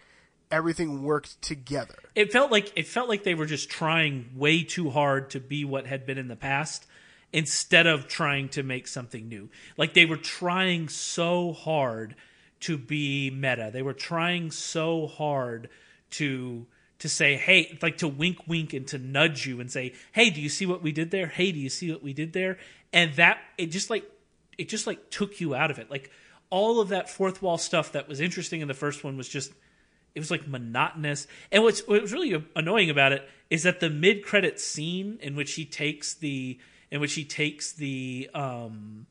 everything 0.50 1.02
worked 1.02 1.40
together. 1.42 1.94
it 2.14 2.32
felt 2.32 2.50
like 2.50 2.72
it 2.76 2.86
felt 2.86 3.08
like 3.08 3.24
they 3.24 3.34
were 3.34 3.46
just 3.46 3.70
trying 3.70 4.30
way 4.34 4.62
too 4.62 4.90
hard 4.90 5.30
to 5.30 5.40
be 5.40 5.64
what 5.64 5.86
had 5.86 6.06
been 6.06 6.18
in 6.18 6.28
the 6.28 6.36
past 6.36 6.86
instead 7.32 7.86
of 7.86 8.08
trying 8.08 8.48
to 8.48 8.62
make 8.62 8.88
something 8.88 9.28
new. 9.28 9.48
Like 9.76 9.94
they 9.94 10.06
were 10.06 10.16
trying 10.16 10.88
so 10.88 11.52
hard 11.52 12.16
to 12.60 12.76
be 12.76 13.30
meta. 13.30 13.70
They 13.72 13.82
were 13.82 13.94
trying 13.94 14.50
so 14.50 15.06
hard 15.06 15.68
to 16.10 16.66
to 16.98 17.08
say, 17.08 17.36
hey, 17.36 17.78
like 17.80 17.98
to 17.98 18.08
wink, 18.08 18.38
wink, 18.46 18.74
and 18.74 18.86
to 18.88 18.98
nudge 18.98 19.46
you 19.46 19.58
and 19.58 19.72
say, 19.72 19.94
hey, 20.12 20.28
do 20.28 20.40
you 20.40 20.50
see 20.50 20.66
what 20.66 20.82
we 20.82 20.92
did 20.92 21.10
there? 21.10 21.28
Hey, 21.28 21.50
do 21.50 21.58
you 21.58 21.70
see 21.70 21.90
what 21.90 22.02
we 22.02 22.12
did 22.12 22.34
there? 22.34 22.58
And 22.92 23.14
that 23.14 23.38
it 23.56 23.66
just 23.66 23.88
like 23.90 24.04
it 24.58 24.68
just 24.68 24.86
like 24.86 25.10
took 25.10 25.40
you 25.40 25.54
out 25.54 25.70
of 25.70 25.78
it. 25.78 25.90
Like 25.90 26.10
all 26.50 26.80
of 26.80 26.88
that 26.88 27.08
fourth 27.08 27.40
wall 27.40 27.56
stuff 27.56 27.92
that 27.92 28.08
was 28.08 28.20
interesting 28.20 28.60
in 28.60 28.68
the 28.68 28.74
first 28.74 29.04
one 29.04 29.16
was 29.16 29.28
just 29.28 29.52
it 30.14 30.20
was 30.20 30.30
like 30.30 30.46
monotonous. 30.46 31.26
And 31.52 31.62
what's 31.62 31.86
what 31.86 32.02
was 32.02 32.12
really 32.12 32.44
annoying 32.56 32.90
about 32.90 33.12
it 33.12 33.28
is 33.48 33.62
that 33.64 33.80
the 33.80 33.90
mid 33.90 34.24
credit 34.24 34.60
scene 34.60 35.18
in 35.20 35.36
which 35.36 35.54
he 35.54 35.64
takes 35.64 36.14
the 36.14 36.58
in 36.90 37.00
which 37.00 37.14
he 37.14 37.24
takes 37.24 37.72
the 37.72 38.30
um 38.34 39.06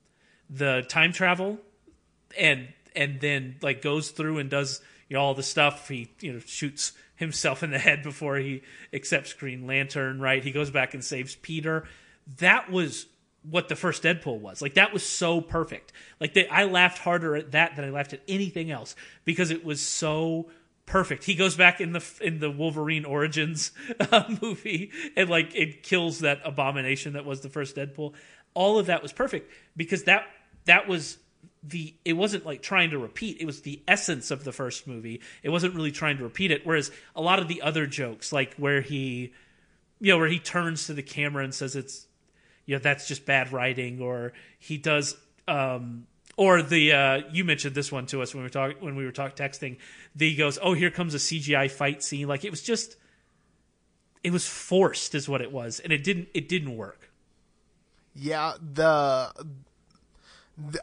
the 0.50 0.86
time 0.89 1.12
travel 1.13 1.60
and 2.38 2.68
and 2.96 3.20
then 3.22 3.56
like 3.62 3.82
goes 3.82 4.12
through 4.12 4.39
and 4.39 4.50
does 4.50 4.82
you 5.08 5.15
know 5.15 5.22
all 5.22 5.34
the 5.34 5.44
stuff 5.44 5.88
he 5.88 6.12
you 6.20 6.34
know 6.34 6.39
shoots 6.39 6.94
himself 7.15 7.63
in 7.63 7.72
the 7.72 7.79
head 7.79 8.01
before 8.01 8.38
he 8.38 8.62
accepts 8.94 9.34
Green 9.34 9.68
Lantern, 9.68 10.22
right? 10.22 10.41
He 10.41 10.51
goes 10.51 10.72
back 10.72 10.94
and 10.94 11.03
saves 11.03 11.36
Peter. 11.36 11.84
That 12.38 12.72
was 12.72 13.08
what 13.44 13.68
the 13.68 13.75
first 13.75 14.03
Deadpool 14.03 14.39
was. 14.39 14.62
Like 14.62 14.75
that 14.75 14.94
was 14.94 15.06
so 15.06 15.41
perfect. 15.41 15.91
Like 16.20 16.34
they, 16.34 16.48
I 16.48 16.63
laughed 16.63 17.00
harder 17.00 17.36
at 17.36 17.51
that 17.51 17.75
than 17.75 17.86
I 17.86 17.89
laughed 17.89 18.13
at 18.13 18.22
anything 18.27 18.72
else 18.72 18.96
because 19.25 19.51
it 19.51 19.65
was 19.65 19.82
so 19.82 20.50
perfect. 20.89 21.24
He 21.24 21.36
goes 21.36 21.55
back 21.55 21.79
in 21.79 21.93
the 21.93 22.03
in 22.19 22.39
the 22.39 22.51
Wolverine 22.51 23.05
Origins 23.05 23.72
uh, 24.12 24.24
movie 24.41 24.91
and 25.15 25.29
like 25.29 25.55
it 25.55 25.84
kills 25.84 26.19
that 26.19 26.41
abomination 26.43 27.13
that 27.13 27.25
was 27.25 27.41
the 27.41 27.50
first 27.50 27.75
Deadpool. 27.75 28.13
All 28.53 28.79
of 28.79 28.88
that 28.88 29.01
was 29.01 29.13
perfect 29.13 29.51
because 29.77 30.03
that 30.03 30.25
that 30.65 30.88
was 30.88 31.17
the 31.63 31.93
it 32.03 32.13
wasn't 32.13 32.46
like 32.46 32.62
trying 32.62 32.89
to 32.89 32.98
repeat 32.98 33.38
it 33.39 33.46
was 33.46 33.62
the 33.62 33.81
essence 33.88 34.31
of 34.31 34.43
the 34.43 34.51
first 34.51 34.88
movie 34.88 35.22
it 35.43 35.50
wasn't 35.50 35.74
really 35.75 35.91
trying 35.91 36.17
to 36.17 36.24
repeat 36.24 36.51
it 36.51 36.65
whereas 36.65 36.89
a 37.15 37.22
lot 37.22 37.39
of 37.39 37.48
the 37.48 37.62
other 37.62 37.86
jokes 37.86 38.31
like 38.31 38.55
where 38.55 38.81
he 38.81 39.34
you 40.00 40.12
know 40.12 40.17
where 40.17 40.27
he 40.27 40.39
turns 40.39 40.88
to 40.88 40.93
the 40.93 41.03
camera 41.03 41.43
and 41.43 41.53
says 41.53 41.75
it's 41.75 42.08
you 42.65 42.75
know 42.75 42.79
that's 42.79 43.08
just 43.08 43.25
bad 43.25 43.51
writing 43.51 44.01
or 44.01 44.31
he 44.58 44.77
does 44.77 45.17
um 45.50 46.08
or 46.39 46.62
the 46.62 46.93
uh 46.93 47.22
you 47.34 47.43
mentioned 47.43 47.75
this 47.75 47.91
one 47.91 48.05
to 48.05 48.22
us 48.22 48.34
when 48.34 48.41
we 48.41 48.46
were 48.46 48.50
talking 48.50 48.77
when 48.79 48.96
we 48.96 49.03
were 49.03 49.12
talk 49.12 49.36
texting 49.36 49.77
the 50.15 50.29
he 50.29 50.36
goes 50.36 50.58
oh 50.63 50.74
here 50.74 50.89
comes 50.89 51.13
a 51.13 51.17
cgi 51.17 51.69
fight 51.69 52.01
scene 52.01 52.27
like 52.27 52.46
it 52.46 52.50
was 52.50 52.62
just 52.62 52.96
it 54.24 54.31
was 54.31 54.48
forced 54.48 55.13
is 55.13 55.27
what 55.27 55.41
it 55.41 55.51
was 55.51 55.79
and 55.81 55.91
it 55.91 56.03
didn't 56.03 56.29
it 56.34 56.48
didn't 56.48 56.75
work 56.75 57.12
yeah 58.15 58.53
the 58.60 59.29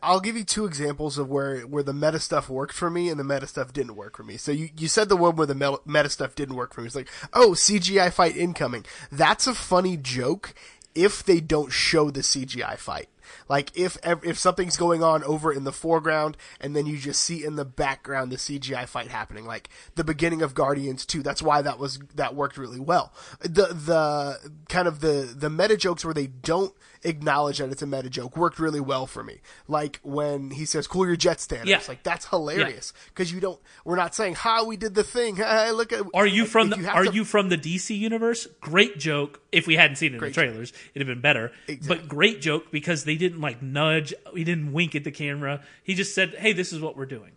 I'll 0.02 0.20
give 0.20 0.38
you 0.38 0.44
two 0.44 0.64
examples 0.64 1.18
of 1.18 1.28
where 1.28 1.60
where 1.60 1.82
the 1.82 1.92
meta 1.92 2.18
stuff 2.18 2.48
worked 2.48 2.74
for 2.74 2.88
me 2.88 3.10
and 3.10 3.20
the 3.20 3.24
meta 3.24 3.46
stuff 3.46 3.74
didn't 3.74 3.94
work 3.94 4.16
for 4.16 4.22
me. 4.22 4.38
So 4.38 4.50
you, 4.50 4.70
you 4.74 4.88
said 4.88 5.10
the 5.10 5.18
one 5.18 5.36
where 5.36 5.46
the 5.46 5.78
meta 5.84 6.08
stuff 6.08 6.34
didn't 6.34 6.54
work 6.54 6.72
for 6.72 6.80
me. 6.80 6.86
It's 6.86 6.96
like, 6.96 7.10
oh, 7.34 7.50
CGI 7.50 8.10
fight 8.10 8.38
incoming. 8.38 8.86
That's 9.12 9.46
a 9.46 9.52
funny 9.52 9.98
joke 9.98 10.54
if 10.94 11.22
they 11.22 11.40
don't 11.40 11.70
show 11.70 12.10
the 12.10 12.20
CGI 12.20 12.78
fight. 12.78 13.10
Like 13.48 13.76
if 13.76 13.98
if 14.04 14.38
something's 14.38 14.76
going 14.76 15.02
on 15.02 15.22
over 15.24 15.52
in 15.52 15.64
the 15.64 15.72
foreground 15.72 16.36
and 16.60 16.74
then 16.74 16.86
you 16.86 16.98
just 16.98 17.22
see 17.22 17.44
in 17.44 17.56
the 17.56 17.64
background 17.64 18.32
the 18.32 18.36
CGI 18.36 18.86
fight 18.86 19.08
happening, 19.08 19.44
like 19.46 19.68
the 19.94 20.04
beginning 20.04 20.42
of 20.42 20.54
Guardians 20.54 21.06
2. 21.06 21.22
That's 21.22 21.42
why 21.42 21.62
that 21.62 21.78
was 21.78 21.98
that 22.14 22.34
worked 22.34 22.56
really 22.56 22.80
well. 22.80 23.12
The 23.40 23.66
the 23.66 24.50
kind 24.68 24.88
of 24.88 25.00
the 25.00 25.32
the 25.36 25.50
meta 25.50 25.76
jokes 25.76 26.04
where 26.04 26.14
they 26.14 26.26
don't 26.26 26.74
acknowledge 27.06 27.58
that 27.58 27.70
it's 27.70 27.82
a 27.82 27.86
meta 27.86 28.10
joke 28.10 28.36
worked 28.36 28.58
really 28.58 28.80
well 28.80 29.06
for 29.06 29.22
me. 29.22 29.40
Like 29.68 30.00
when 30.02 30.50
he 30.50 30.64
says 30.64 30.86
"Cool 30.86 31.06
your 31.06 31.16
jet 31.16 31.40
stand," 31.40 31.68
yeah. 31.68 31.80
like 31.88 32.02
that's 32.02 32.26
hilarious 32.26 32.92
because 33.08 33.30
yeah. 33.30 33.36
you 33.36 33.40
don't. 33.40 33.60
We're 33.84 33.96
not 33.96 34.14
saying 34.14 34.34
"Ha, 34.34 34.64
we 34.64 34.76
did 34.76 34.94
the 34.94 35.04
thing." 35.04 35.36
look 35.72 35.92
at. 35.92 36.04
Are 36.14 36.26
you 36.26 36.44
from 36.44 36.70
the 36.70 36.78
you 36.78 36.88
Are 36.88 37.04
to, 37.04 37.12
you 37.12 37.24
from 37.24 37.48
the 37.48 37.58
DC 37.58 37.96
universe? 37.96 38.46
Great 38.60 38.98
joke. 38.98 39.40
If 39.52 39.66
we 39.66 39.76
hadn't 39.76 39.96
seen 39.96 40.12
it 40.12 40.16
in 40.16 40.20
the 40.20 40.30
trailers, 40.30 40.72
joke. 40.72 40.80
it'd 40.94 41.08
have 41.08 41.14
been 41.14 41.22
better. 41.22 41.52
Exactly. 41.68 41.96
But 41.96 42.08
great 42.08 42.40
joke 42.40 42.70
because 42.70 43.04
they 43.04 43.16
didn't 43.16 43.40
like 43.40 43.62
nudge. 43.62 44.12
He 44.34 44.44
didn't 44.44 44.72
wink 44.72 44.94
at 44.94 45.04
the 45.04 45.12
camera. 45.12 45.62
He 45.82 45.94
just 45.94 46.14
said, 46.14 46.34
"Hey, 46.38 46.52
this 46.52 46.72
is 46.72 46.80
what 46.80 46.96
we're 46.96 47.06
doing." 47.06 47.32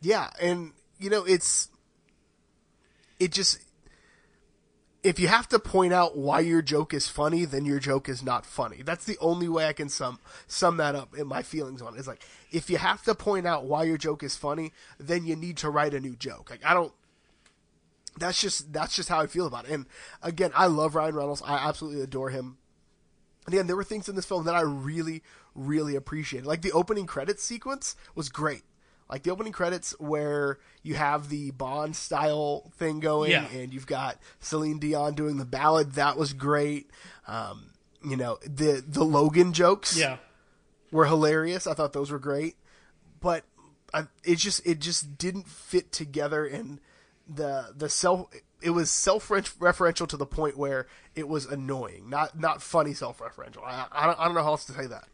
Yeah, 0.00 0.30
and 0.40 0.72
you 0.98 1.10
know 1.10 1.24
it's 1.24 1.68
it 3.18 3.32
just 3.32 3.58
if 5.02 5.18
you 5.18 5.28
have 5.28 5.48
to 5.48 5.58
point 5.58 5.92
out 5.92 6.16
why 6.16 6.40
your 6.40 6.60
joke 6.60 6.92
is 6.92 7.08
funny, 7.08 7.44
then 7.44 7.64
your 7.64 7.78
joke 7.78 8.08
is 8.08 8.22
not 8.22 8.44
funny. 8.44 8.82
That's 8.82 9.04
the 9.04 9.16
only 9.18 9.48
way 9.48 9.66
I 9.66 9.72
can 9.72 9.88
sum 9.88 10.18
sum 10.46 10.76
that 10.76 10.94
up 10.94 11.16
in 11.16 11.26
my 11.26 11.42
feelings 11.42 11.80
on 11.80 11.94
it. 11.94 12.00
Is 12.00 12.08
like 12.08 12.22
if 12.52 12.68
you 12.68 12.76
have 12.76 13.02
to 13.04 13.14
point 13.14 13.46
out 13.46 13.64
why 13.64 13.84
your 13.84 13.96
joke 13.96 14.22
is 14.22 14.36
funny, 14.36 14.72
then 14.98 15.24
you 15.24 15.36
need 15.36 15.56
to 15.58 15.70
write 15.70 15.94
a 15.94 16.00
new 16.00 16.16
joke. 16.16 16.50
Like 16.50 16.64
I 16.64 16.74
don't 16.74 16.92
that's 18.18 18.40
just 18.40 18.72
that's 18.72 18.94
just 18.94 19.08
how 19.08 19.20
I 19.20 19.26
feel 19.26 19.46
about 19.46 19.66
it. 19.66 19.70
And 19.72 19.86
again, 20.22 20.52
I 20.54 20.66
love 20.66 20.94
Ryan 20.94 21.14
Reynolds. 21.14 21.42
I 21.44 21.56
absolutely 21.66 22.02
adore 22.02 22.30
him. 22.30 22.58
And 23.46 23.54
again, 23.54 23.66
there 23.66 23.76
were 23.76 23.84
things 23.84 24.08
in 24.08 24.16
this 24.16 24.26
film 24.26 24.44
that 24.44 24.54
I 24.54 24.60
really, 24.60 25.22
really 25.54 25.96
appreciated. 25.96 26.46
Like 26.46 26.60
the 26.60 26.72
opening 26.72 27.06
credits 27.06 27.42
sequence 27.42 27.96
was 28.14 28.28
great 28.28 28.62
like 29.10 29.24
the 29.24 29.30
opening 29.30 29.52
credits 29.52 29.98
where 29.98 30.58
you 30.82 30.94
have 30.94 31.28
the 31.28 31.50
Bond 31.50 31.96
style 31.96 32.70
thing 32.76 33.00
going, 33.00 33.32
yeah. 33.32 33.48
and 33.48 33.74
you've 33.74 33.86
got 33.86 34.18
Celine 34.38 34.78
Dion 34.78 35.14
doing 35.14 35.36
the 35.36 35.44
ballad. 35.44 35.92
That 35.92 36.16
was 36.16 36.32
great. 36.32 36.90
Um, 37.26 37.72
you 38.04 38.16
know 38.16 38.38
the 38.42 38.82
the 38.86 39.04
Logan 39.04 39.52
jokes, 39.52 39.98
yeah, 39.98 40.18
were 40.90 41.06
hilarious. 41.06 41.66
I 41.66 41.74
thought 41.74 41.92
those 41.92 42.10
were 42.10 42.18
great, 42.18 42.56
but 43.20 43.44
I, 43.92 44.04
it 44.24 44.36
just 44.36 44.66
it 44.66 44.78
just 44.78 45.18
didn't 45.18 45.48
fit 45.48 45.92
together, 45.92 46.46
and 46.46 46.80
the 47.28 47.72
the 47.76 47.88
self 47.88 48.28
it 48.62 48.70
was 48.70 48.90
self 48.90 49.28
referential 49.28 50.06
to 50.08 50.16
the 50.16 50.26
point 50.26 50.56
where 50.56 50.86
it 51.14 51.28
was 51.28 51.46
annoying, 51.46 52.08
not 52.08 52.38
not 52.38 52.62
funny 52.62 52.94
self 52.94 53.18
referential. 53.18 53.62
I, 53.64 53.86
I 53.90 54.06
don't, 54.06 54.20
I 54.20 54.24
don't 54.26 54.34
know 54.34 54.42
how 54.42 54.50
else 54.50 54.64
to 54.66 54.72
say 54.72 54.86
that. 54.86 55.08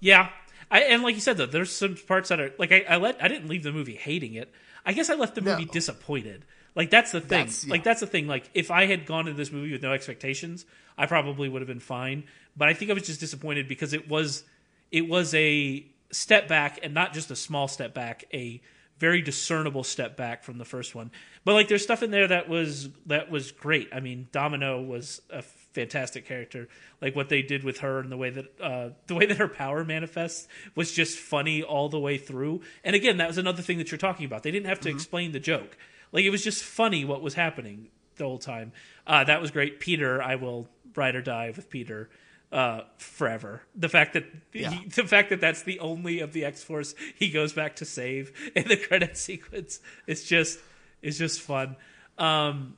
Yeah, 0.00 0.28
I, 0.70 0.80
and 0.80 1.02
like 1.02 1.14
you 1.14 1.20
said 1.20 1.36
though, 1.36 1.46
there's 1.46 1.74
some 1.74 1.96
parts 1.96 2.28
that 2.28 2.40
are 2.40 2.52
like 2.58 2.72
I, 2.72 2.84
I 2.88 2.96
let 2.96 3.22
I 3.22 3.28
didn't 3.28 3.48
leave 3.48 3.62
the 3.62 3.72
movie 3.72 3.94
hating 3.94 4.34
it. 4.34 4.52
I 4.84 4.92
guess 4.92 5.10
I 5.10 5.14
left 5.14 5.34
the 5.34 5.40
movie 5.40 5.64
no. 5.64 5.72
disappointed. 5.72 6.44
Like 6.74 6.90
that's 6.90 7.12
the 7.12 7.20
thing. 7.20 7.46
That's, 7.46 7.64
yeah. 7.64 7.70
Like 7.72 7.84
that's 7.84 8.00
the 8.00 8.06
thing. 8.06 8.26
Like 8.26 8.48
if 8.54 8.70
I 8.70 8.86
had 8.86 9.06
gone 9.06 9.26
into 9.26 9.36
this 9.36 9.50
movie 9.50 9.72
with 9.72 9.82
no 9.82 9.92
expectations, 9.92 10.64
I 10.96 11.06
probably 11.06 11.48
would 11.48 11.60
have 11.62 11.68
been 11.68 11.80
fine. 11.80 12.24
But 12.56 12.68
I 12.68 12.74
think 12.74 12.90
I 12.90 12.94
was 12.94 13.04
just 13.04 13.20
disappointed 13.20 13.68
because 13.68 13.92
it 13.92 14.08
was 14.08 14.44
it 14.90 15.08
was 15.08 15.34
a 15.34 15.84
step 16.10 16.48
back 16.48 16.80
and 16.82 16.94
not 16.94 17.12
just 17.12 17.30
a 17.30 17.36
small 17.36 17.68
step 17.68 17.94
back, 17.94 18.24
a 18.32 18.60
very 18.98 19.22
discernible 19.22 19.84
step 19.84 20.16
back 20.16 20.42
from 20.42 20.58
the 20.58 20.64
first 20.64 20.94
one. 20.94 21.10
But 21.44 21.54
like 21.54 21.68
there's 21.68 21.82
stuff 21.82 22.02
in 22.02 22.10
there 22.10 22.28
that 22.28 22.48
was 22.48 22.88
that 23.06 23.30
was 23.30 23.52
great. 23.52 23.88
I 23.92 24.00
mean, 24.00 24.28
Domino 24.32 24.82
was 24.82 25.22
a 25.30 25.42
fantastic 25.78 26.26
character. 26.26 26.68
Like 27.00 27.14
what 27.14 27.28
they 27.28 27.42
did 27.42 27.62
with 27.62 27.78
her 27.78 28.00
and 28.00 28.10
the 28.10 28.16
way 28.16 28.30
that 28.30 28.60
uh, 28.60 28.90
the 29.06 29.14
way 29.14 29.26
that 29.26 29.36
her 29.36 29.48
power 29.48 29.84
manifests 29.84 30.48
was 30.74 30.92
just 30.92 31.18
funny 31.18 31.62
all 31.62 31.88
the 31.88 32.00
way 32.00 32.18
through. 32.18 32.62
And 32.82 32.96
again, 32.96 33.18
that 33.18 33.28
was 33.28 33.38
another 33.38 33.62
thing 33.62 33.78
that 33.78 33.90
you're 33.90 33.98
talking 33.98 34.26
about. 34.26 34.42
They 34.42 34.50
didn't 34.50 34.66
have 34.66 34.80
to 34.80 34.88
mm-hmm. 34.88 34.96
explain 34.96 35.32
the 35.32 35.40
joke. 35.40 35.76
Like 36.10 36.24
it 36.24 36.30
was 36.30 36.42
just 36.42 36.64
funny 36.64 37.04
what 37.04 37.22
was 37.22 37.34
happening 37.34 37.88
the 38.16 38.24
whole 38.24 38.38
time. 38.38 38.72
Uh, 39.06 39.22
that 39.24 39.40
was 39.40 39.52
great. 39.52 39.78
Peter, 39.78 40.20
I 40.20 40.34
will 40.34 40.68
ride 40.96 41.14
or 41.14 41.22
die 41.22 41.52
with 41.54 41.70
Peter 41.70 42.10
uh, 42.50 42.80
forever. 42.96 43.62
The 43.76 43.88
fact 43.88 44.14
that 44.14 44.24
yeah. 44.52 44.70
he, 44.70 44.88
the 44.88 45.04
fact 45.04 45.30
that 45.30 45.40
that's 45.40 45.62
the 45.62 45.78
only 45.78 46.18
of 46.18 46.32
the 46.32 46.44
X 46.44 46.64
Force 46.64 46.96
he 47.14 47.30
goes 47.30 47.52
back 47.52 47.76
to 47.76 47.84
save 47.84 48.32
in 48.56 48.66
the 48.66 48.76
credit 48.88 49.16
sequence 49.16 49.78
is 50.08 50.24
just 50.24 50.58
is 51.02 51.18
just 51.18 51.40
fun. 51.40 51.76
Um, 52.18 52.74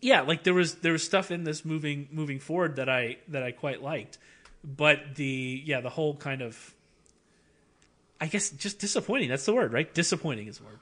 yeah, 0.00 0.20
like 0.22 0.44
there 0.44 0.54
was 0.54 0.76
there 0.76 0.92
was 0.92 1.02
stuff 1.02 1.30
in 1.30 1.44
this 1.44 1.64
moving 1.64 2.08
moving 2.10 2.38
forward 2.38 2.76
that 2.76 2.88
I 2.88 3.18
that 3.28 3.42
I 3.42 3.52
quite 3.52 3.82
liked, 3.82 4.18
but 4.64 5.16
the 5.16 5.62
yeah 5.64 5.80
the 5.80 5.90
whole 5.90 6.14
kind 6.14 6.42
of 6.42 6.74
I 8.20 8.26
guess 8.26 8.50
just 8.50 8.78
disappointing. 8.78 9.28
That's 9.28 9.44
the 9.44 9.54
word, 9.54 9.72
right? 9.72 9.92
Disappointing 9.92 10.48
is 10.48 10.58
the 10.58 10.64
word. 10.64 10.78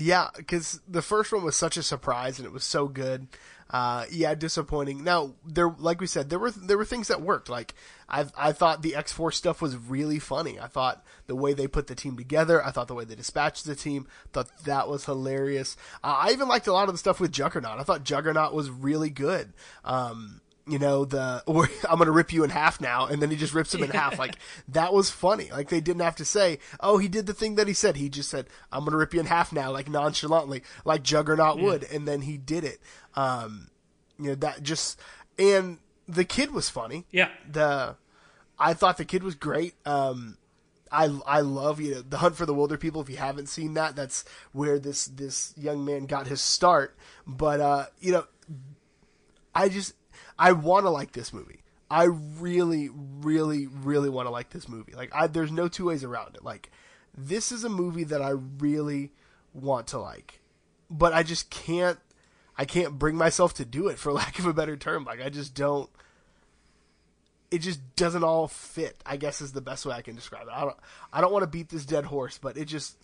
Yeah, 0.00 0.28
because 0.34 0.80
the 0.88 1.02
first 1.02 1.30
one 1.30 1.44
was 1.44 1.56
such 1.56 1.76
a 1.76 1.82
surprise 1.82 2.38
and 2.38 2.46
it 2.46 2.52
was 2.52 2.64
so 2.64 2.88
good. 2.88 3.28
Uh, 3.68 4.06
yeah, 4.10 4.34
disappointing. 4.34 5.04
Now 5.04 5.34
there, 5.46 5.68
like 5.78 6.00
we 6.00 6.06
said, 6.06 6.30
there 6.30 6.38
were 6.38 6.50
there 6.50 6.78
were 6.78 6.86
things 6.86 7.08
that 7.08 7.20
worked. 7.20 7.50
Like 7.50 7.74
I 8.08 8.24
I 8.36 8.52
thought 8.52 8.80
the 8.80 8.96
X 8.96 9.12
Force 9.12 9.36
stuff 9.36 9.60
was 9.60 9.76
really 9.76 10.18
funny. 10.18 10.58
I 10.58 10.68
thought 10.68 11.04
the 11.26 11.36
way 11.36 11.52
they 11.52 11.68
put 11.68 11.86
the 11.86 11.94
team 11.94 12.16
together. 12.16 12.64
I 12.64 12.70
thought 12.70 12.88
the 12.88 12.94
way 12.94 13.04
they 13.04 13.14
dispatched 13.14 13.66
the 13.66 13.76
team. 13.76 14.08
Thought 14.32 14.64
that 14.64 14.88
was 14.88 15.04
hilarious. 15.04 15.76
Uh, 16.02 16.16
I 16.18 16.30
even 16.30 16.48
liked 16.48 16.66
a 16.66 16.72
lot 16.72 16.88
of 16.88 16.94
the 16.94 16.98
stuff 16.98 17.20
with 17.20 17.30
Juggernaut. 17.30 17.78
I 17.78 17.82
thought 17.82 18.02
Juggernaut 18.02 18.54
was 18.54 18.70
really 18.70 19.10
good. 19.10 19.52
Um, 19.84 20.40
you 20.70 20.78
know 20.78 21.04
the 21.04 21.42
or 21.46 21.68
I'm 21.88 21.98
gonna 21.98 22.10
rip 22.10 22.32
you 22.32 22.44
in 22.44 22.50
half 22.50 22.80
now, 22.80 23.06
and 23.06 23.20
then 23.20 23.30
he 23.30 23.36
just 23.36 23.54
rips 23.54 23.74
him 23.74 23.82
in 23.82 23.90
half. 23.90 24.18
Like 24.18 24.36
that 24.68 24.92
was 24.92 25.10
funny. 25.10 25.50
Like 25.50 25.68
they 25.68 25.80
didn't 25.80 26.02
have 26.02 26.16
to 26.16 26.24
say, 26.24 26.58
oh, 26.80 26.98
he 26.98 27.08
did 27.08 27.26
the 27.26 27.34
thing 27.34 27.56
that 27.56 27.68
he 27.68 27.74
said. 27.74 27.96
He 27.96 28.08
just 28.08 28.30
said, 28.30 28.46
I'm 28.72 28.84
gonna 28.84 28.96
rip 28.96 29.14
you 29.14 29.20
in 29.20 29.26
half 29.26 29.52
now, 29.52 29.70
like 29.70 29.88
nonchalantly, 29.88 30.62
like 30.84 31.02
Juggernaut 31.02 31.58
yeah. 31.58 31.64
would, 31.64 31.84
and 31.84 32.06
then 32.06 32.22
he 32.22 32.36
did 32.36 32.64
it. 32.64 32.80
Um, 33.14 33.70
you 34.18 34.28
know 34.28 34.34
that 34.36 34.62
just 34.62 35.00
and 35.38 35.78
the 36.06 36.24
kid 36.24 36.52
was 36.52 36.68
funny. 36.68 37.06
Yeah. 37.10 37.30
The 37.50 37.96
I 38.58 38.74
thought 38.74 38.98
the 38.98 39.04
kid 39.04 39.22
was 39.22 39.34
great. 39.34 39.74
Um, 39.86 40.36
I 40.92 41.04
I 41.26 41.40
love 41.40 41.80
you 41.80 41.94
know 41.94 42.02
the 42.02 42.18
Hunt 42.18 42.36
for 42.36 42.46
the 42.46 42.54
Wilderpeople. 42.54 43.00
If 43.02 43.08
you 43.08 43.16
haven't 43.16 43.48
seen 43.48 43.74
that, 43.74 43.96
that's 43.96 44.24
where 44.52 44.78
this 44.78 45.06
this 45.06 45.54
young 45.56 45.84
man 45.84 46.06
got 46.06 46.26
his 46.26 46.40
start. 46.40 46.96
But 47.26 47.60
uh, 47.60 47.86
you 48.00 48.12
know, 48.12 48.26
I 49.54 49.68
just 49.68 49.94
I 50.40 50.52
want 50.52 50.86
to 50.86 50.90
like 50.90 51.12
this 51.12 51.34
movie. 51.34 51.60
I 51.90 52.04
really, 52.04 52.88
really, 53.20 53.66
really 53.66 54.08
want 54.08 54.26
to 54.26 54.30
like 54.30 54.48
this 54.48 54.68
movie. 54.68 54.94
Like, 54.94 55.10
I, 55.14 55.26
there's 55.26 55.52
no 55.52 55.68
two 55.68 55.86
ways 55.86 56.02
around 56.02 56.34
it. 56.34 56.42
Like, 56.42 56.70
this 57.16 57.52
is 57.52 57.62
a 57.62 57.68
movie 57.68 58.04
that 58.04 58.22
I 58.22 58.30
really 58.30 59.10
want 59.52 59.88
to 59.88 59.98
like, 59.98 60.40
but 60.90 61.12
I 61.12 61.22
just 61.22 61.50
can't. 61.50 61.98
I 62.56 62.64
can't 62.64 62.98
bring 62.98 63.16
myself 63.16 63.54
to 63.54 63.64
do 63.64 63.88
it, 63.88 63.98
for 63.98 64.12
lack 64.14 64.38
of 64.38 64.46
a 64.46 64.54
better 64.54 64.76
term. 64.76 65.04
Like, 65.04 65.20
I 65.20 65.28
just 65.28 65.54
don't. 65.54 65.90
It 67.50 67.58
just 67.58 67.80
doesn't 67.96 68.24
all 68.24 68.48
fit. 68.48 68.96
I 69.04 69.16
guess 69.18 69.42
is 69.42 69.52
the 69.52 69.60
best 69.60 69.84
way 69.84 69.94
I 69.94 70.02
can 70.02 70.14
describe 70.14 70.46
it. 70.46 70.52
I 70.54 70.62
don't. 70.62 70.76
I 71.12 71.20
don't 71.20 71.32
want 71.32 71.42
to 71.42 71.48
beat 71.48 71.68
this 71.68 71.84
dead 71.84 72.04
horse, 72.04 72.38
but 72.38 72.56
it 72.56 72.64
just. 72.64 72.96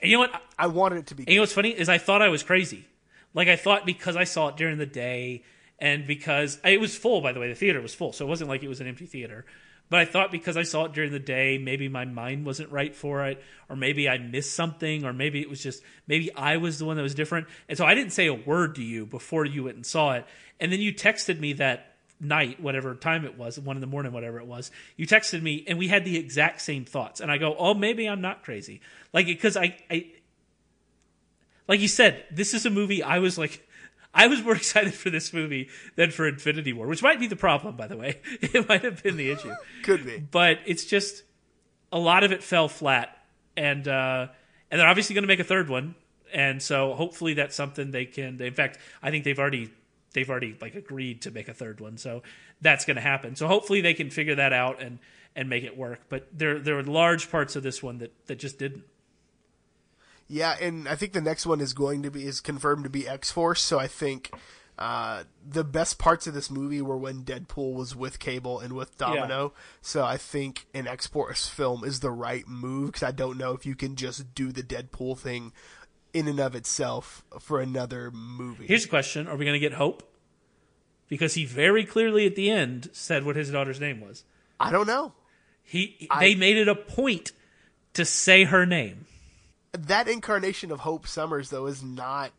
And 0.00 0.10
you 0.10 0.16
know 0.16 0.20
what? 0.20 0.42
I 0.58 0.68
wanted 0.68 1.00
it 1.00 1.06
to 1.08 1.14
be. 1.14 1.24
And 1.24 1.30
you 1.30 1.36
know 1.36 1.42
what's 1.42 1.52
funny 1.52 1.70
is 1.70 1.90
I 1.90 1.98
thought 1.98 2.22
I 2.22 2.28
was 2.28 2.42
crazy. 2.42 2.86
Like 3.34 3.48
I 3.48 3.56
thought 3.56 3.84
because 3.84 4.16
I 4.16 4.24
saw 4.24 4.48
it 4.48 4.56
during 4.56 4.78
the 4.78 4.86
day 4.86 5.42
and 5.80 6.06
because 6.06 6.60
it 6.64 6.80
was 6.80 6.96
full 6.96 7.20
by 7.20 7.32
the 7.32 7.40
way 7.40 7.48
the 7.48 7.54
theater 7.54 7.80
was 7.80 7.94
full 7.94 8.12
so 8.12 8.24
it 8.24 8.28
wasn't 8.28 8.48
like 8.48 8.62
it 8.62 8.68
was 8.68 8.80
an 8.80 8.86
empty 8.86 9.06
theater. 9.06 9.44
But 9.88 10.00
i 10.00 10.04
thought 10.04 10.30
because 10.30 10.56
i 10.56 10.62
saw 10.62 10.84
it 10.84 10.92
during 10.92 11.10
the 11.10 11.18
day 11.18 11.58
maybe 11.58 11.88
my 11.88 12.04
mind 12.04 12.46
wasn't 12.46 12.70
right 12.70 12.94
for 12.94 13.26
it 13.26 13.42
or 13.68 13.74
maybe 13.74 14.08
i 14.08 14.18
missed 14.18 14.54
something 14.54 15.04
or 15.04 15.12
maybe 15.12 15.40
it 15.40 15.50
was 15.50 15.62
just 15.62 15.82
maybe 16.06 16.32
i 16.34 16.58
was 16.58 16.78
the 16.78 16.84
one 16.84 16.96
that 16.96 17.02
was 17.02 17.14
different. 17.14 17.48
And 17.68 17.76
so 17.76 17.84
i 17.84 17.94
didn't 17.94 18.12
say 18.12 18.26
a 18.26 18.34
word 18.34 18.76
to 18.76 18.82
you 18.82 19.06
before 19.06 19.44
you 19.44 19.64
went 19.64 19.76
and 19.76 19.86
saw 19.86 20.12
it. 20.12 20.26
And 20.60 20.70
then 20.70 20.80
you 20.80 20.92
texted 20.92 21.40
me 21.40 21.54
that 21.54 21.96
night 22.20 22.60
whatever 22.60 22.94
time 22.94 23.24
it 23.24 23.38
was 23.38 23.58
one 23.58 23.76
in 23.76 23.80
the 23.80 23.86
morning 23.86 24.12
whatever 24.12 24.38
it 24.38 24.46
was 24.46 24.70
you 24.98 25.06
texted 25.06 25.40
me 25.40 25.64
and 25.66 25.78
we 25.78 25.88
had 25.88 26.04
the 26.04 26.18
exact 26.18 26.60
same 26.60 26.84
thoughts. 26.84 27.20
And 27.20 27.30
i 27.30 27.38
go 27.38 27.56
oh 27.58 27.74
maybe 27.74 28.06
i'm 28.06 28.20
not 28.20 28.44
crazy. 28.44 28.80
Like 29.12 29.26
because 29.26 29.56
i 29.56 29.76
i 29.90 30.06
like 31.66 31.80
you 31.80 31.88
said 31.88 32.24
this 32.30 32.54
is 32.54 32.64
a 32.64 32.70
movie 32.70 33.02
i 33.02 33.18
was 33.18 33.38
like 33.38 33.66
I 34.12 34.26
was 34.26 34.42
more 34.42 34.54
excited 34.56 34.94
for 34.94 35.10
this 35.10 35.32
movie 35.32 35.68
than 35.96 36.10
for 36.10 36.26
Infinity 36.26 36.72
War, 36.72 36.86
which 36.86 37.02
might 37.02 37.20
be 37.20 37.26
the 37.26 37.36
problem, 37.36 37.76
by 37.76 37.86
the 37.86 37.96
way. 37.96 38.20
It 38.40 38.68
might 38.68 38.82
have 38.82 39.02
been 39.02 39.16
the 39.16 39.30
issue. 39.30 39.54
Could 39.84 40.04
be. 40.04 40.18
But 40.18 40.58
it's 40.66 40.84
just 40.84 41.22
a 41.92 41.98
lot 41.98 42.24
of 42.24 42.32
it 42.32 42.42
fell 42.42 42.68
flat. 42.68 43.16
And 43.56 43.86
uh, 43.86 44.28
and 44.70 44.80
they're 44.80 44.88
obviously 44.88 45.14
going 45.14 45.24
to 45.24 45.28
make 45.28 45.40
a 45.40 45.44
third 45.44 45.68
one. 45.68 45.94
And 46.32 46.62
so 46.62 46.94
hopefully 46.94 47.34
that's 47.34 47.56
something 47.56 47.90
they 47.90 48.04
can 48.04 48.36
they, 48.36 48.46
in 48.46 48.54
fact, 48.54 48.78
I 49.02 49.10
think 49.10 49.24
they've 49.24 49.38
already 49.38 49.70
they've 50.12 50.28
already 50.28 50.56
like 50.60 50.74
agreed 50.74 51.22
to 51.22 51.30
make 51.30 51.48
a 51.48 51.54
third 51.54 51.80
one. 51.80 51.96
So 51.98 52.22
that's 52.60 52.84
going 52.84 52.96
to 52.96 53.02
happen. 53.02 53.36
So 53.36 53.46
hopefully 53.46 53.80
they 53.80 53.94
can 53.94 54.10
figure 54.10 54.36
that 54.36 54.52
out 54.52 54.80
and 54.80 54.98
and 55.36 55.48
make 55.48 55.64
it 55.64 55.76
work. 55.76 56.00
But 56.08 56.28
there 56.32 56.58
there 56.58 56.78
are 56.78 56.82
large 56.82 57.30
parts 57.30 57.56
of 57.56 57.62
this 57.62 57.82
one 57.82 57.98
that 57.98 58.12
that 58.26 58.38
just 58.38 58.58
didn't. 58.58 58.84
Yeah, 60.30 60.56
and 60.60 60.88
I 60.88 60.94
think 60.94 61.12
the 61.12 61.20
next 61.20 61.44
one 61.44 61.60
is 61.60 61.72
going 61.72 62.04
to 62.04 62.10
be 62.10 62.24
is 62.24 62.40
confirmed 62.40 62.84
to 62.84 62.90
be 62.90 63.08
X 63.08 63.32
Force. 63.32 63.60
So 63.60 63.80
I 63.80 63.88
think 63.88 64.30
uh, 64.78 65.24
the 65.44 65.64
best 65.64 65.98
parts 65.98 66.28
of 66.28 66.34
this 66.34 66.52
movie 66.52 66.80
were 66.80 66.96
when 66.96 67.24
Deadpool 67.24 67.74
was 67.74 67.96
with 67.96 68.20
Cable 68.20 68.60
and 68.60 68.74
with 68.74 68.96
Domino. 68.96 69.52
Yeah. 69.52 69.62
So 69.82 70.04
I 70.04 70.16
think 70.16 70.68
an 70.72 70.86
X 70.86 71.08
Force 71.08 71.48
film 71.48 71.82
is 71.82 71.98
the 71.98 72.12
right 72.12 72.46
move 72.46 72.92
because 72.92 73.02
I 73.02 73.10
don't 73.10 73.38
know 73.38 73.54
if 73.54 73.66
you 73.66 73.74
can 73.74 73.96
just 73.96 74.32
do 74.32 74.52
the 74.52 74.62
Deadpool 74.62 75.18
thing 75.18 75.52
in 76.14 76.28
and 76.28 76.38
of 76.38 76.54
itself 76.54 77.24
for 77.40 77.60
another 77.60 78.12
movie. 78.12 78.68
Here's 78.68 78.84
a 78.84 78.88
question: 78.88 79.26
Are 79.26 79.36
we 79.36 79.44
going 79.44 79.56
to 79.56 79.58
get 79.58 79.72
Hope? 79.72 80.04
Because 81.08 81.34
he 81.34 81.44
very 81.44 81.84
clearly 81.84 82.24
at 82.26 82.36
the 82.36 82.52
end 82.52 82.88
said 82.92 83.24
what 83.24 83.34
his 83.34 83.50
daughter's 83.50 83.80
name 83.80 84.00
was. 84.00 84.22
I 84.60 84.70
don't 84.70 84.86
know. 84.86 85.12
He 85.64 86.06
I, 86.08 86.20
they 86.20 86.34
made 86.36 86.56
it 86.56 86.68
a 86.68 86.76
point 86.76 87.32
to 87.94 88.04
say 88.04 88.44
her 88.44 88.64
name 88.64 89.06
that 89.72 90.08
incarnation 90.08 90.70
of 90.70 90.80
Hope 90.80 91.06
Summers 91.06 91.50
though 91.50 91.66
is 91.66 91.82
not 91.82 92.32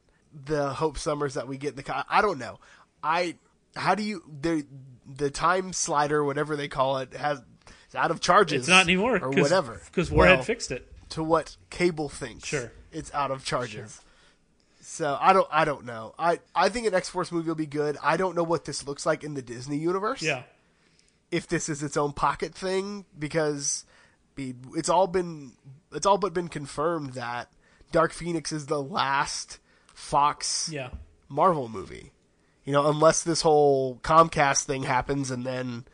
the 0.46 0.70
Hope 0.70 0.98
Summers 0.98 1.34
that 1.36 1.48
we 1.48 1.58
get 1.58 1.72
in 1.72 1.76
the. 1.78 2.06
I 2.10 2.22
don't 2.22 2.38
know. 2.38 2.60
I 3.04 3.36
how 3.76 3.96
do 3.96 4.04
you 4.04 4.24
the 4.42 4.66
the 5.06 5.30
time 5.30 5.74
slider 5.74 6.24
whatever 6.24 6.56
they 6.56 6.68
call 6.68 6.98
it 6.98 7.14
has 7.14 7.42
it's 7.86 7.96
out 7.96 8.12
of 8.12 8.22
charges. 8.22 8.62
It's 8.62 8.68
not 8.70 8.86
anymore 8.86 9.20
or 9.22 9.32
whatever 9.32 9.82
because 9.86 10.10
Warhead 10.10 10.38
well, 10.38 10.44
fixed 10.44 10.72
it. 10.72 10.88
To 11.10 11.24
what 11.24 11.58
Cable 11.70 12.08
thinks. 12.08 12.48
Sure, 12.48 12.72
it's 12.92 13.14
out 13.14 13.32
of 13.32 13.44
charges. 13.44 13.74
Sure. 13.74 14.06
So 14.82 15.18
I 15.20 15.34
don't 15.34 15.48
I 15.52 15.66
don't 15.66 15.86
know. 15.86 16.16
I 16.18 16.40
I 16.56 16.70
think 16.70 16.88
an 16.88 16.94
X 16.94 17.10
Force 17.10 17.32
movie 17.32 17.48
will 17.48 17.56
be 17.56 17.66
good. 17.66 17.98
I 18.02 18.18
don't 18.18 18.36
know 18.36 18.44
what 18.44 18.66
this 18.66 18.88
looks 18.88 19.06
like 19.06 19.24
in 19.24 19.34
the 19.34 19.42
Disney 19.42 19.78
universe. 19.78 20.22
Yeah. 20.22 20.44
If 21.32 21.48
this 21.48 21.70
is 21.70 21.84
its 21.84 21.98
own 21.98 22.14
pocket 22.14 22.54
thing 22.54 23.06
because 23.18 23.86
it's 24.38 24.90
all 24.90 25.08
been 25.08 25.54
it's 25.94 26.06
all 26.06 26.18
but 26.18 26.34
been 26.34 26.48
confirmed 26.48 27.14
that 27.14 27.52
Dark 27.92 28.14
Phoenix 28.14 28.52
is 28.52 28.66
the 28.68 28.82
last 28.82 29.60
Fox 29.94 30.70
yeah. 30.72 30.90
Marvel 31.30 31.70
movie. 31.70 32.12
You 32.64 32.74
know, 32.74 32.90
unless 32.90 33.24
this 33.24 33.42
whole 33.42 33.98
Comcast 33.98 34.64
thing 34.64 34.84
happens 34.84 35.32
and 35.32 35.46
then 35.46 35.86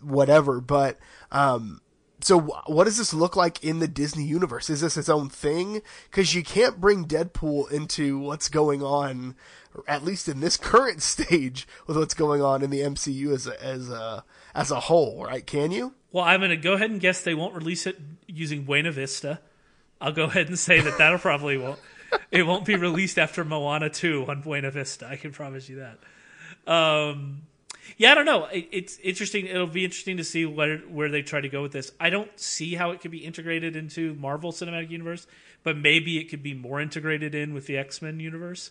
whatever. 0.00 0.60
But 0.60 0.98
um, 1.32 1.80
so 2.20 2.40
what 2.66 2.84
does 2.84 2.98
this 2.98 3.14
look 3.14 3.36
like 3.36 3.62
in 3.64 3.78
the 3.78 3.88
Disney 3.88 4.24
universe? 4.24 4.70
Is 4.70 4.80
this 4.80 4.96
its 4.96 5.08
own 5.08 5.28
thing? 5.28 5.82
Because 6.10 6.34
you 6.34 6.42
can't 6.42 6.80
bring 6.80 7.04
Deadpool 7.04 7.70
into 7.70 8.18
what's 8.18 8.48
going 8.48 8.82
on, 8.82 9.36
at 9.86 10.04
least 10.04 10.28
in 10.28 10.40
this 10.40 10.56
current 10.56 11.02
stage, 11.02 11.66
with 11.86 11.96
what's 11.96 12.14
going 12.14 12.42
on 12.42 12.62
in 12.62 12.70
the 12.70 12.80
MCU 12.80 13.32
as 13.32 13.46
a, 13.46 13.62
as 13.62 13.90
a 13.90 14.24
as 14.54 14.70
a 14.70 14.80
whole, 14.80 15.24
right? 15.24 15.46
Can 15.46 15.70
you? 15.70 15.94
Well, 16.10 16.24
I'm 16.24 16.40
going 16.40 16.50
to 16.50 16.56
go 16.56 16.72
ahead 16.72 16.90
and 16.90 17.00
guess 17.00 17.22
they 17.22 17.34
won't 17.34 17.54
release 17.54 17.86
it 17.86 17.98
using 18.26 18.64
Buena 18.64 18.92
Vista. 18.92 19.40
I'll 20.00 20.12
go 20.12 20.24
ahead 20.24 20.48
and 20.48 20.58
say 20.58 20.80
that 20.80 20.96
that'll 20.98 21.18
probably 21.18 21.58
won't. 21.58 21.78
It 22.30 22.44
won't 22.44 22.64
be 22.64 22.76
released 22.76 23.18
after 23.18 23.44
Moana 23.44 23.90
2 23.90 24.26
on 24.28 24.40
Buena 24.40 24.70
Vista. 24.70 25.06
I 25.06 25.16
can 25.16 25.32
promise 25.32 25.68
you 25.68 25.84
that. 26.66 26.72
Um, 26.72 27.42
yeah, 27.98 28.12
I 28.12 28.14
don't 28.14 28.24
know. 28.24 28.46
It, 28.46 28.68
it's 28.70 28.98
interesting. 28.98 29.46
It'll 29.46 29.66
be 29.66 29.84
interesting 29.84 30.16
to 30.18 30.24
see 30.24 30.46
where 30.46 30.78
where 30.78 31.08
they 31.08 31.22
try 31.22 31.40
to 31.40 31.48
go 31.48 31.62
with 31.62 31.72
this. 31.72 31.92
I 31.98 32.10
don't 32.10 32.30
see 32.38 32.74
how 32.74 32.90
it 32.92 33.00
could 33.00 33.10
be 33.10 33.18
integrated 33.18 33.76
into 33.76 34.14
Marvel 34.14 34.52
Cinematic 34.52 34.90
Universe, 34.90 35.26
but 35.62 35.76
maybe 35.76 36.18
it 36.18 36.30
could 36.30 36.42
be 36.42 36.54
more 36.54 36.80
integrated 36.80 37.34
in 37.34 37.54
with 37.54 37.66
the 37.66 37.76
X 37.76 38.00
Men 38.00 38.20
universe, 38.20 38.70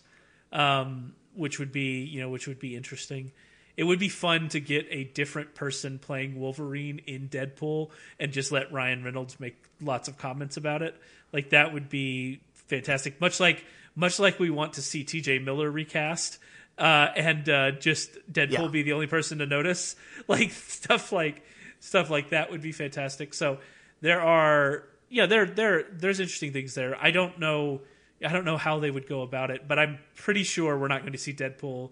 um, 0.52 1.14
which 1.34 1.58
would 1.58 1.72
be 1.72 2.02
you 2.04 2.20
know 2.20 2.28
which 2.28 2.46
would 2.46 2.58
be 2.58 2.76
interesting 2.76 3.32
it 3.78 3.84
would 3.84 4.00
be 4.00 4.08
fun 4.08 4.48
to 4.48 4.58
get 4.58 4.88
a 4.90 5.04
different 5.04 5.54
person 5.54 6.00
playing 6.00 6.40
Wolverine 6.40 7.00
in 7.06 7.28
Deadpool 7.28 7.90
and 8.18 8.32
just 8.32 8.50
let 8.50 8.72
Ryan 8.72 9.04
Reynolds 9.04 9.38
make 9.38 9.54
lots 9.80 10.08
of 10.08 10.18
comments 10.18 10.56
about 10.56 10.82
it. 10.82 11.00
Like 11.32 11.50
that 11.50 11.72
would 11.72 11.88
be 11.88 12.40
fantastic. 12.52 13.20
Much 13.20 13.38
like 13.38 13.64
much 13.94 14.18
like 14.18 14.40
we 14.40 14.50
want 14.50 14.72
to 14.72 14.82
see 14.82 15.04
T.J. 15.04 15.38
Miller 15.38 15.70
recast. 15.70 16.38
Uh, 16.76 17.08
and 17.14 17.48
uh, 17.48 17.70
just 17.70 18.10
Deadpool 18.32 18.50
yeah. 18.50 18.66
be 18.66 18.82
the 18.82 18.92
only 18.94 19.06
person 19.06 19.38
to 19.38 19.46
notice, 19.46 19.94
like 20.28 20.50
stuff 20.50 21.12
like 21.12 21.44
stuff 21.78 22.10
like 22.10 22.30
that 22.30 22.50
would 22.50 22.62
be 22.62 22.72
fantastic. 22.72 23.32
So 23.32 23.58
there 24.00 24.20
are, 24.20 24.84
yeah, 25.08 25.26
there 25.26 25.46
there 25.46 25.84
there's 25.92 26.18
interesting 26.18 26.52
things 26.52 26.74
there. 26.74 26.96
I 27.00 27.12
don't 27.12 27.38
know, 27.38 27.82
I 28.24 28.32
don't 28.32 28.44
know 28.44 28.56
how 28.56 28.80
they 28.80 28.90
would 28.90 29.08
go 29.08 29.22
about 29.22 29.52
it, 29.52 29.68
but 29.68 29.78
I'm 29.78 29.98
pretty 30.16 30.42
sure 30.42 30.76
we're 30.76 30.88
not 30.88 31.02
going 31.02 31.12
to 31.12 31.18
see 31.18 31.32
Deadpool 31.32 31.90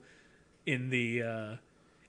in 0.66 0.90
the 0.90 1.22
uh, 1.22 1.57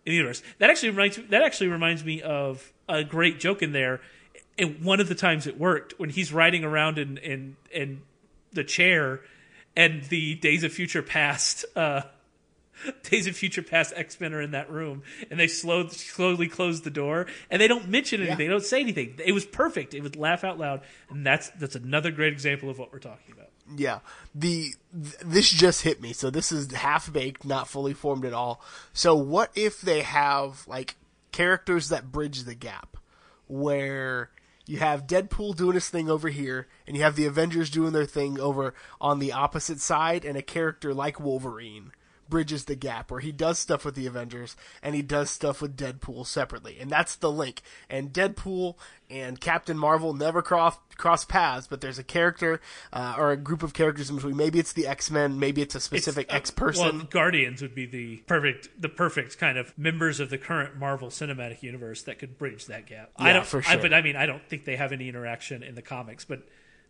in 0.08 0.12
the 0.12 0.16
universe. 0.16 0.42
That 0.60 0.70
actually 0.70 0.92
reminds 0.92 1.18
that 1.18 1.44
actually 1.44 1.68
reminds 1.68 2.04
me 2.04 2.22
of 2.22 2.72
a 2.88 3.04
great 3.04 3.40
joke 3.40 3.62
in 3.62 3.74
there. 3.74 4.00
And 4.58 4.84
one 4.84 5.00
of 5.00 5.10
the 5.10 5.16
times 5.16 5.46
it 5.46 5.60
worked 5.60 6.00
when 6.00 6.10
he's 6.10 6.32
riding 6.32 6.64
around 6.64 6.98
in 6.98 7.18
in 7.18 7.58
in 7.72 8.02
the 8.54 8.64
chair, 8.64 9.20
and 9.76 10.04
the 10.06 10.36
Days 10.36 10.64
of 10.64 10.72
Future 10.72 11.04
Past. 11.04 11.66
Uh, 11.76 12.02
Days 13.10 13.26
of 13.26 13.36
Future 13.36 13.64
Past 13.64 13.92
X 13.96 14.20
Men 14.22 14.34
are 14.36 14.42
in 14.42 14.52
that 14.52 14.72
room, 14.72 15.02
and 15.32 15.40
they 15.40 15.48
slow, 15.48 15.88
slowly 15.88 16.48
close 16.48 16.82
the 16.82 16.92
door, 16.92 17.26
and 17.50 17.60
they 17.60 17.68
don't 17.68 17.90
mention 17.90 18.22
anything. 18.22 18.40
Yeah. 18.40 18.46
They 18.46 18.52
don't 18.52 18.64
say 18.64 18.82
anything. 18.82 19.16
It 19.26 19.32
was 19.32 19.48
perfect. 19.48 19.96
It 19.96 20.04
would 20.04 20.16
laugh 20.16 20.44
out 20.44 20.60
loud, 20.60 20.82
and 21.10 21.26
that's 21.26 21.50
that's 21.60 21.76
another 21.76 22.12
great 22.12 22.34
example 22.34 22.70
of 22.70 22.78
what 22.78 22.94
we're 22.94 23.00
talking 23.00 23.34
about. 23.34 23.50
Yeah, 23.76 24.00
the 24.34 24.74
th- 24.94 25.18
this 25.26 25.50
just 25.50 25.82
hit 25.82 26.02
me. 26.02 26.14
So 26.14 26.30
this 26.30 26.52
is 26.52 26.72
half 26.72 27.12
baked, 27.12 27.44
not 27.46 27.68
fully 27.68 27.94
formed 27.94 28.26
at 28.26 28.34
all. 28.34 28.62
So 28.94 29.16
what 29.16 29.52
if 29.56 29.82
they 29.82 30.02
have 30.02 30.66
like 30.68 30.96
characters 31.32 31.90
that 31.90 32.12
bridge 32.12 32.44
the 32.44 32.56
gap, 32.56 32.98
where 33.48 34.30
you 34.66 34.78
have 34.78 35.08
Deadpool 35.08 35.56
doing 35.56 35.76
his 35.76 35.90
thing 35.90 36.10
over 36.10 36.30
here, 36.30 36.68
and 36.86 36.96
you 36.96 37.04
have 37.04 37.16
the 37.16 37.26
Avengers 37.26 37.70
doing 37.70 37.94
their 37.94 38.06
thing 38.06 38.40
over 38.40 38.74
on 39.00 39.20
the 39.20 39.32
opposite 39.32 39.80
side, 39.80 40.26
and 40.26 40.38
a 40.38 40.42
character 40.42 40.94
like 40.94 41.20
Wolverine 41.20 41.92
bridges 42.30 42.66
the 42.66 42.76
gap 42.76 43.12
where 43.12 43.20
he 43.20 43.32
does 43.32 43.60
stuff 43.60 43.86
with 43.86 43.96
the 43.96 44.06
Avengers 44.06 44.56
and 44.82 44.96
he 44.96 45.02
does 45.02 45.30
stuff 45.30 45.62
with 45.62 45.78
Deadpool 45.78 46.26
separately. 46.26 46.78
And 46.80 46.90
that's 46.90 47.16
the 47.16 47.32
link. 47.32 47.62
And 47.90 48.12
Deadpool 48.12 48.76
and 49.10 49.40
Captain 49.40 49.78
Marvel 49.78 50.14
never 50.14 50.42
cross 50.42 50.78
cross 50.98 51.24
paths, 51.24 51.68
but 51.68 51.82
there's 51.82 52.00
a 52.00 52.04
character 52.04 52.60
uh, 52.92 53.16
or 53.18 53.32
a 53.32 53.38
group 53.38 53.64
of 53.64 53.74
characters 53.74 54.10
in 54.10 54.18
between. 54.18 54.36
Maybe 54.36 54.60
it's 54.60 54.74
the 54.74 54.88
X 54.88 55.10
Men, 55.10 55.40
maybe 55.40 55.62
it's 55.62 55.76
a 55.76 55.80
specific 55.80 56.34
X 56.34 56.52
person. 56.52 56.98
Well, 56.98 57.08
Guardians 57.08 57.62
would 57.62 57.76
be 57.76 57.86
the 57.86 58.18
perfect, 58.28 58.70
the 58.82 58.90
perfect 58.90 59.38
kind 59.38 59.58
of 59.58 59.78
members 59.78 60.20
of 60.20 60.30
the 60.30 60.38
current 60.38 60.78
Marvel 60.78 61.10
Cinematic 61.10 61.64
Universe 61.64 62.04
that 62.04 62.20
could 62.20 62.38
bridge 62.38 62.66
that 62.66 62.86
gap. 62.86 63.12
Yeah, 63.20 63.26
I 63.26 63.34
don't, 63.34 63.46
for 63.46 63.60
I, 63.60 63.62
sure. 63.62 63.82
but 63.82 63.94
I 63.94 64.02
mean, 64.02 64.16
I 64.16 64.26
don't 64.26 64.46
think 64.48 64.66
they 64.66 64.76
have 64.76 64.92
any 64.92 65.08
interaction 65.08 65.64
in 65.64 65.76
the 65.76 65.82
comics, 65.82 66.26
but 66.26 66.42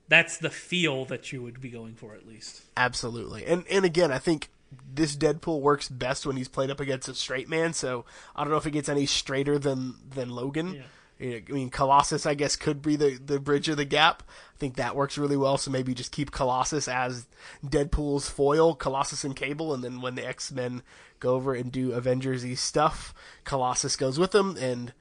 that's 0.07 0.37
the 0.37 0.49
feel 0.49 1.05
that 1.05 1.31
you 1.31 1.43
would 1.43 1.59
be 1.61 1.69
going 1.69 1.95
for 1.95 2.15
at 2.15 2.27
least. 2.27 2.61
Absolutely. 2.75 3.45
And 3.45 3.65
and 3.69 3.85
again, 3.85 4.11
I 4.11 4.19
think 4.19 4.49
this 4.93 5.15
Deadpool 5.15 5.61
works 5.61 5.89
best 5.89 6.25
when 6.25 6.37
he's 6.37 6.47
played 6.47 6.69
up 6.69 6.79
against 6.79 7.07
a 7.07 7.15
straight 7.15 7.49
man. 7.49 7.73
So 7.73 8.05
I 8.35 8.43
don't 8.43 8.51
know 8.51 8.57
if 8.57 8.65
it 8.65 8.71
gets 8.71 8.89
any 8.89 9.05
straighter 9.05 9.57
than 9.59 9.95
than 10.09 10.29
Logan. 10.29 10.75
Yeah. 10.75 10.83
I 11.19 11.41
mean, 11.49 11.71
Colossus, 11.71 12.27
I 12.27 12.35
guess, 12.35 12.55
could 12.55 12.83
be 12.83 12.95
the, 12.95 13.17
the 13.17 13.39
bridge 13.39 13.69
of 13.69 13.77
the 13.77 13.85
gap. 13.85 14.21
I 14.27 14.57
think 14.59 14.75
that 14.75 14.95
works 14.95 15.17
really 15.17 15.37
well. 15.37 15.57
So 15.57 15.71
maybe 15.71 15.95
just 15.95 16.11
keep 16.11 16.29
Colossus 16.29 16.87
as 16.87 17.25
Deadpool's 17.65 18.29
foil, 18.29 18.75
Colossus 18.75 19.23
and 19.23 19.35
Cable, 19.35 19.73
and 19.73 19.83
then 19.83 20.01
when 20.01 20.13
the 20.13 20.27
X 20.27 20.51
Men 20.51 20.83
go 21.19 21.33
over 21.33 21.55
and 21.55 21.71
do 21.71 21.93
Avengers 21.93 22.45
y 22.45 22.53
stuff, 22.53 23.15
Colossus 23.45 23.95
goes 23.95 24.19
with 24.19 24.31
them, 24.31 24.57
and 24.59 24.93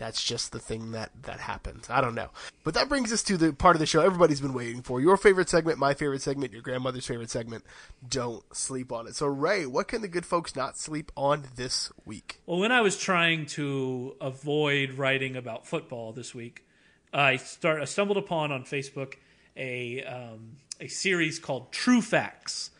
that's 0.00 0.24
just 0.24 0.52
the 0.52 0.58
thing 0.58 0.92
that 0.92 1.10
that 1.24 1.40
happens. 1.40 1.90
I 1.90 2.00
don't 2.00 2.14
know. 2.14 2.30
But 2.64 2.72
that 2.72 2.88
brings 2.88 3.12
us 3.12 3.22
to 3.24 3.36
the 3.36 3.52
part 3.52 3.76
of 3.76 3.80
the 3.80 3.86
show 3.86 4.00
everybody's 4.00 4.40
been 4.40 4.54
waiting 4.54 4.80
for. 4.80 4.98
Your 4.98 5.18
favorite 5.18 5.50
segment, 5.50 5.78
my 5.78 5.92
favorite 5.92 6.22
segment, 6.22 6.54
your 6.54 6.62
grandmother's 6.62 7.06
favorite 7.06 7.28
segment. 7.28 7.64
Don't 8.08 8.42
sleep 8.56 8.92
on 8.92 9.06
it. 9.06 9.14
So 9.14 9.26
Ray, 9.26 9.66
what 9.66 9.88
can 9.88 10.00
the 10.00 10.08
good 10.08 10.24
folks 10.24 10.56
not 10.56 10.78
sleep 10.78 11.12
on 11.16 11.44
this 11.56 11.92
week? 12.06 12.40
Well, 12.46 12.58
when 12.58 12.72
I 12.72 12.80
was 12.80 12.96
trying 12.96 13.44
to 13.46 14.16
avoid 14.22 14.94
writing 14.94 15.36
about 15.36 15.66
football 15.66 16.12
this 16.12 16.34
week, 16.34 16.64
I 17.12 17.36
start 17.36 17.82
I 17.82 17.84
stumbled 17.84 18.16
upon 18.16 18.52
on 18.52 18.64
Facebook 18.64 19.16
a 19.54 20.02
um, 20.04 20.56
a 20.80 20.88
series 20.88 21.38
called 21.38 21.72
True 21.72 22.00
Facts, 22.00 22.70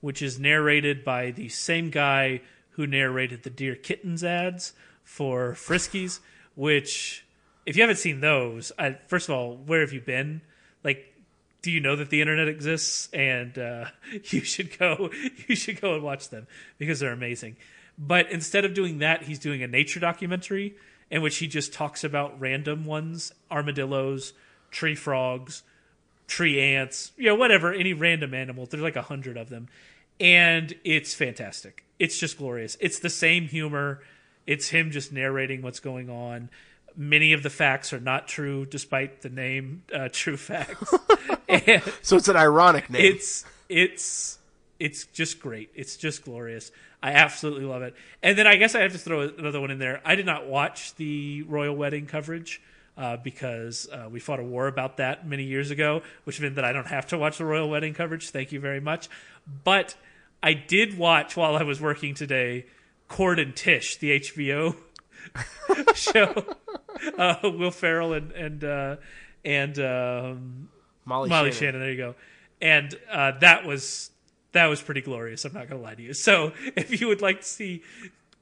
which 0.00 0.22
is 0.22 0.38
narrated 0.38 1.04
by 1.04 1.32
the 1.32 1.48
same 1.48 1.90
guy 1.90 2.40
who 2.70 2.86
narrated 2.86 3.42
the 3.42 3.50
Dear 3.50 3.74
Kittens 3.74 4.22
ads 4.22 4.74
for 5.02 5.54
Friskies. 5.54 6.20
Which, 6.54 7.24
if 7.66 7.76
you 7.76 7.82
haven't 7.82 7.96
seen 7.96 8.20
those, 8.20 8.72
I, 8.78 8.98
first 9.08 9.28
of 9.28 9.34
all, 9.34 9.56
where 9.56 9.80
have 9.80 9.92
you 9.92 10.00
been? 10.00 10.42
Like, 10.84 11.12
do 11.62 11.70
you 11.70 11.80
know 11.80 11.96
that 11.96 12.10
the 12.10 12.20
internet 12.20 12.48
exists? 12.48 13.08
And 13.12 13.56
uh, 13.58 13.86
you 14.24 14.40
should 14.40 14.78
go. 14.78 15.10
You 15.48 15.56
should 15.56 15.80
go 15.80 15.94
and 15.94 16.02
watch 16.02 16.28
them 16.28 16.46
because 16.78 17.00
they're 17.00 17.12
amazing. 17.12 17.56
But 17.98 18.30
instead 18.30 18.64
of 18.64 18.74
doing 18.74 18.98
that, 18.98 19.24
he's 19.24 19.38
doing 19.38 19.62
a 19.62 19.66
nature 19.66 20.00
documentary 20.00 20.76
in 21.10 21.20
which 21.20 21.38
he 21.38 21.46
just 21.46 21.72
talks 21.72 22.04
about 22.04 22.40
random 22.40 22.84
ones: 22.84 23.32
armadillos, 23.50 24.32
tree 24.70 24.94
frogs, 24.94 25.62
tree 26.26 26.60
ants, 26.60 27.12
you 27.16 27.26
know, 27.26 27.34
whatever, 27.34 27.72
any 27.72 27.92
random 27.92 28.34
animal. 28.34 28.66
There's 28.66 28.82
like 28.82 28.96
a 28.96 29.02
hundred 29.02 29.36
of 29.36 29.50
them, 29.50 29.68
and 30.18 30.74
it's 30.84 31.14
fantastic. 31.14 31.84
It's 31.98 32.18
just 32.18 32.38
glorious. 32.38 32.76
It's 32.80 32.98
the 32.98 33.10
same 33.10 33.44
humor. 33.44 34.00
It's 34.46 34.68
him 34.68 34.90
just 34.90 35.12
narrating 35.12 35.62
what's 35.62 35.80
going 35.80 36.10
on. 36.10 36.50
Many 36.96 37.32
of 37.32 37.42
the 37.42 37.50
facts 37.50 37.92
are 37.92 38.00
not 38.00 38.28
true, 38.28 38.66
despite 38.66 39.22
the 39.22 39.30
name 39.30 39.82
uh, 39.94 40.08
True 40.12 40.36
Facts. 40.36 40.92
So 42.02 42.16
it's 42.16 42.28
an 42.28 42.36
ironic 42.36 42.88
name. 42.88 43.04
it's 43.04 43.44
it's 43.68 44.38
it's 44.80 45.04
just 45.04 45.38
great. 45.38 45.70
It's 45.74 45.96
just 45.96 46.24
glorious. 46.24 46.72
I 47.02 47.12
absolutely 47.12 47.64
love 47.64 47.82
it. 47.82 47.94
And 48.22 48.38
then 48.38 48.46
I 48.46 48.56
guess 48.56 48.74
I 48.74 48.80
have 48.80 48.92
to 48.92 48.98
throw 48.98 49.20
another 49.22 49.60
one 49.60 49.70
in 49.70 49.78
there. 49.78 50.00
I 50.04 50.14
did 50.14 50.24
not 50.24 50.46
watch 50.46 50.94
the 50.94 51.42
royal 51.42 51.76
wedding 51.76 52.06
coverage 52.06 52.62
uh, 52.96 53.16
because 53.18 53.88
uh, 53.92 54.08
we 54.10 54.18
fought 54.18 54.40
a 54.40 54.44
war 54.44 54.66
about 54.66 54.96
that 54.96 55.26
many 55.26 55.44
years 55.44 55.70
ago, 55.70 56.02
which 56.24 56.40
meant 56.40 56.56
that 56.56 56.64
I 56.64 56.72
don't 56.72 56.86
have 56.86 57.06
to 57.08 57.18
watch 57.18 57.38
the 57.38 57.44
royal 57.44 57.68
wedding 57.68 57.94
coverage. 57.94 58.30
Thank 58.30 58.50
you 58.50 58.60
very 58.60 58.80
much. 58.80 59.08
But 59.64 59.94
I 60.42 60.54
did 60.54 60.98
watch 60.98 61.36
while 61.36 61.56
I 61.56 61.62
was 61.62 61.80
working 61.80 62.14
today. 62.14 62.66
Cord 63.12 63.38
and 63.38 63.54
Tish, 63.54 63.98
the 63.98 64.18
HBO 64.20 64.74
show, 65.94 66.56
uh, 67.18 67.36
Will 67.42 67.70
Ferrell 67.70 68.14
and 68.14 68.32
and 68.32 68.64
uh, 68.64 68.96
and 69.44 69.78
um, 69.78 70.68
Molly, 71.04 71.28
Molly 71.28 71.52
Shannon. 71.52 71.52
Shannon. 71.52 71.80
There 71.80 71.90
you 71.90 71.96
go. 71.98 72.14
And 72.62 72.98
uh, 73.10 73.32
that 73.40 73.66
was 73.66 74.12
that 74.52 74.64
was 74.66 74.80
pretty 74.80 75.02
glorious. 75.02 75.44
I'm 75.44 75.52
not 75.52 75.68
gonna 75.68 75.82
lie 75.82 75.94
to 75.94 76.02
you. 76.02 76.14
So 76.14 76.54
if 76.74 77.02
you 77.02 77.08
would 77.08 77.20
like 77.20 77.42
to 77.42 77.46
see 77.46 77.82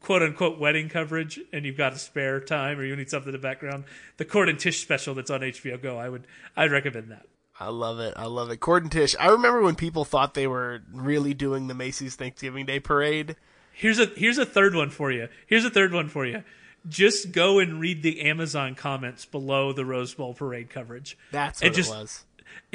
quote 0.00 0.22
unquote 0.22 0.60
wedding 0.60 0.88
coverage 0.88 1.40
and 1.52 1.64
you've 1.64 1.76
got 1.76 1.92
a 1.92 1.98
spare 1.98 2.38
time 2.38 2.78
or 2.78 2.84
you 2.84 2.94
need 2.94 3.10
something 3.10 3.30
in 3.30 3.40
the 3.40 3.42
background, 3.42 3.84
the 4.18 4.24
Cord 4.24 4.48
and 4.48 4.58
Tish 4.58 4.80
special 4.80 5.16
that's 5.16 5.32
on 5.32 5.40
HBO 5.40 5.82
Go, 5.82 5.98
I 5.98 6.08
would 6.08 6.28
I'd 6.56 6.70
recommend 6.70 7.10
that. 7.10 7.26
I 7.58 7.70
love 7.70 7.98
it. 7.98 8.14
I 8.16 8.26
love 8.26 8.50
it. 8.50 8.60
Cord 8.60 8.84
and 8.84 8.92
Tish. 8.92 9.16
I 9.18 9.30
remember 9.30 9.62
when 9.62 9.74
people 9.74 10.04
thought 10.04 10.34
they 10.34 10.46
were 10.46 10.82
really 10.92 11.34
doing 11.34 11.66
the 11.66 11.74
Macy's 11.74 12.14
Thanksgiving 12.14 12.66
Day 12.66 12.78
parade. 12.78 13.34
Here's 13.80 13.98
a 13.98 14.04
here's 14.04 14.36
a 14.36 14.44
third 14.44 14.74
one 14.74 14.90
for 14.90 15.10
you. 15.10 15.28
Here's 15.46 15.64
a 15.64 15.70
third 15.70 15.94
one 15.94 16.08
for 16.10 16.26
you. 16.26 16.44
Just 16.86 17.32
go 17.32 17.58
and 17.58 17.80
read 17.80 18.02
the 18.02 18.20
Amazon 18.20 18.74
comments 18.74 19.24
below 19.24 19.72
the 19.72 19.86
Rose 19.86 20.12
Bowl 20.12 20.34
parade 20.34 20.68
coverage. 20.68 21.16
That's 21.32 21.62
what 21.62 21.72
just- 21.72 21.90
it 21.90 21.94
was. 21.94 22.24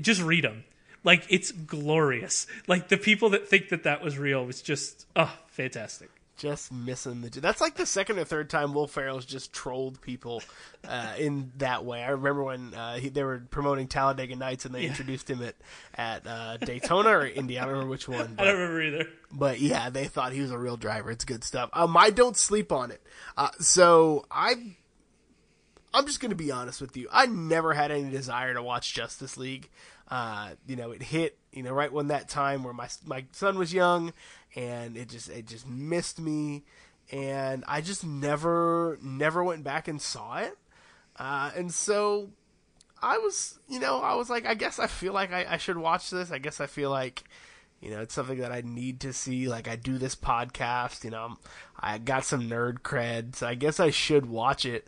Just 0.02 0.22
read 0.24 0.44
them. 0.44 0.64
Like 1.04 1.24
it's 1.30 1.52
glorious. 1.52 2.48
Like 2.68 2.88
the 2.88 2.98
people 2.98 3.30
that 3.30 3.48
think 3.48 3.70
that 3.70 3.84
that 3.84 4.02
was 4.04 4.18
real 4.18 4.44
was 4.48 4.64
just 4.64 5.06
oh 5.16 5.32
fantastic. 5.46 6.10
Just 6.38 6.72
missing 6.72 7.22
the. 7.22 7.30
That's 7.40 7.62
like 7.62 7.76
the 7.76 7.86
second 7.86 8.20
or 8.20 8.26
third 8.26 8.50
time 8.50 8.74
Will 8.74 8.88
Ferrell's 8.88 9.26
just 9.26 9.54
trolled 9.54 10.02
people 10.02 10.44
uh, 10.88 11.14
in 11.18 11.54
that 11.58 11.86
way. 11.86 12.04
I 12.04 12.10
remember 12.10 12.44
when 12.44 12.74
uh, 12.74 12.98
he, 12.98 13.08
they 13.10 13.24
were 13.24 13.44
promoting 13.50 13.88
Talladega 13.88 14.36
Nights 14.36 14.66
and 14.66 14.76
they 14.76 14.86
introduced 14.86 15.30
him 15.30 15.42
at 15.42 15.56
at 15.96 16.28
uh, 16.28 16.58
Daytona 16.58 17.10
or 17.10 17.26
Indy. 17.26 17.58
I 17.58 17.62
don't 17.64 17.72
remember 17.72 17.92
which 17.92 18.08
one. 18.10 18.36
I 18.40 18.44
don't 18.46 18.56
remember 18.56 18.82
either. 18.82 19.10
but 19.32 19.60
yeah, 19.62 19.90
they 19.90 20.06
thought 20.06 20.34
he 20.34 20.42
was 20.42 20.52
a 20.52 20.58
real 20.58 20.78
driver. 20.78 21.10
It's 21.10 21.26
good 21.26 21.44
stuff. 21.44 21.70
Um, 21.72 21.96
I 21.96 22.10
don't 22.10 22.36
sleep 22.36 22.72
on 22.72 22.92
it. 22.92 23.02
Uh, 23.38 23.50
so 23.60 24.26
I, 24.30 24.76
I'm 25.96 26.06
just 26.06 26.20
gonna 26.20 26.36
be 26.36 26.52
honest 26.52 26.82
with 26.82 26.98
you. 26.98 27.08
I 27.12 27.26
never 27.26 27.74
had 27.74 27.90
any 27.92 28.10
desire 28.10 28.54
to 28.54 28.62
watch 28.62 28.94
Justice 28.94 29.38
League. 29.38 29.70
Uh, 30.10 30.52
you 30.68 30.76
know, 30.76 30.92
it 30.92 31.02
hit 31.02 31.38
you 31.52 31.64
know 31.64 31.72
right 31.74 31.92
when 31.92 32.08
that 32.08 32.30
time 32.30 32.64
where 32.64 32.74
my 32.74 32.90
my 33.06 33.26
son 33.32 33.58
was 33.58 33.74
young, 33.74 34.14
and 34.56 34.98
it 34.98 35.10
just 35.10 35.30
it 35.30 35.48
just 35.48 35.68
missed 35.68 36.20
me, 36.20 36.64
and 37.12 37.64
I 37.68 37.82
just 37.82 38.06
never 38.06 39.00
never 39.02 39.44
went 39.44 39.64
back 39.64 39.88
and 39.88 40.02
saw 40.02 40.38
it. 40.38 40.58
Uh, 41.18 41.52
and 41.56 41.74
so 41.74 42.30
I 43.02 43.18
was, 43.20 43.60
you 43.70 43.80
know, 43.80 44.02
I 44.02 44.16
was 44.16 44.30
like, 44.30 44.46
I 44.46 44.54
guess 44.54 44.80
I 44.80 44.88
feel 44.88 45.14
like 45.14 45.32
I, 45.32 45.46
I 45.48 45.58
should 45.58 45.78
watch 45.78 46.10
this. 46.10 46.32
I 46.32 46.40
guess 46.40 46.60
I 46.60 46.66
feel 46.66 46.90
like, 46.90 47.24
you 47.80 47.90
know, 47.90 48.02
it's 48.02 48.14
something 48.14 48.40
that 48.40 48.52
I 48.52 48.62
need 48.62 49.02
to 49.02 49.14
see. 49.14 49.48
Like 49.48 49.68
I 49.68 49.76
do 49.76 49.98
this 49.98 50.16
podcast, 50.16 51.04
you 51.04 51.12
know, 51.12 51.24
I'm, 51.24 51.38
I 51.80 51.98
got 52.00 52.26
some 52.26 52.50
nerd 52.50 52.80
cred, 52.80 53.36
so 53.36 53.48
I 53.48 53.56
guess 53.56 53.80
I 53.80 53.92
should 53.92 54.26
watch 54.26 54.66
it. 54.66 54.88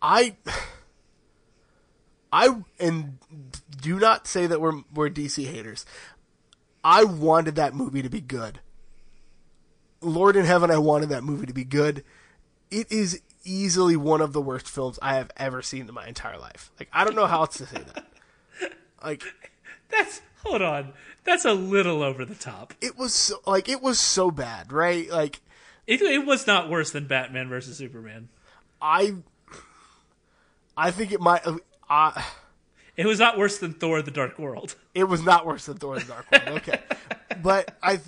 I, 0.00 0.36
I, 2.32 2.62
and 2.78 3.18
do 3.80 3.98
not 3.98 4.26
say 4.26 4.46
that 4.46 4.60
we're 4.60 4.82
we're 4.94 5.10
DC 5.10 5.46
haters. 5.46 5.84
I 6.84 7.04
wanted 7.04 7.56
that 7.56 7.74
movie 7.74 8.02
to 8.02 8.08
be 8.08 8.20
good. 8.20 8.60
Lord 10.00 10.36
in 10.36 10.44
Heaven, 10.44 10.70
I 10.70 10.78
wanted 10.78 11.08
that 11.08 11.24
movie 11.24 11.46
to 11.46 11.52
be 11.52 11.64
good. 11.64 12.04
It 12.70 12.90
is 12.92 13.20
easily 13.44 13.96
one 13.96 14.20
of 14.20 14.32
the 14.32 14.40
worst 14.40 14.68
films 14.68 14.98
I 15.02 15.14
have 15.14 15.30
ever 15.36 15.62
seen 15.62 15.88
in 15.88 15.94
my 15.94 16.06
entire 16.06 16.38
life. 16.38 16.70
Like 16.78 16.88
I 16.92 17.04
don't 17.04 17.16
know 17.16 17.26
how 17.26 17.40
else 17.40 17.56
to 17.58 17.66
say 17.66 17.82
that. 17.94 18.04
Like 19.00 19.22
That's 19.90 20.20
hold 20.44 20.60
on. 20.60 20.92
That's 21.22 21.44
a 21.44 21.52
little 21.52 22.02
over 22.02 22.24
the 22.24 22.34
top. 22.34 22.74
it 22.80 22.98
was 22.98 23.14
so, 23.14 23.36
like 23.46 23.68
it 23.68 23.80
was 23.80 24.00
so 24.00 24.32
bad, 24.32 24.72
right? 24.72 25.08
Like 25.08 25.40
It, 25.86 26.02
it 26.02 26.26
was 26.26 26.48
not 26.48 26.68
worse 26.68 26.90
than 26.90 27.06
Batman 27.06 27.48
versus 27.48 27.76
Superman. 27.76 28.28
I 28.82 29.14
I 30.78 30.92
think 30.92 31.10
it 31.12 31.20
might 31.20 31.42
uh, 31.90 32.22
It 32.96 33.06
was 33.06 33.18
not 33.18 33.36
worse 33.36 33.58
than 33.58 33.74
Thor: 33.74 34.00
The 34.00 34.12
Dark 34.12 34.38
World. 34.38 34.76
it 34.94 35.04
was 35.04 35.22
not 35.22 35.44
worse 35.44 35.66
than 35.66 35.76
Thor: 35.76 35.98
The 35.98 36.04
Dark 36.04 36.30
World. 36.30 36.58
Okay, 36.58 36.80
but 37.42 37.76
I 37.82 38.00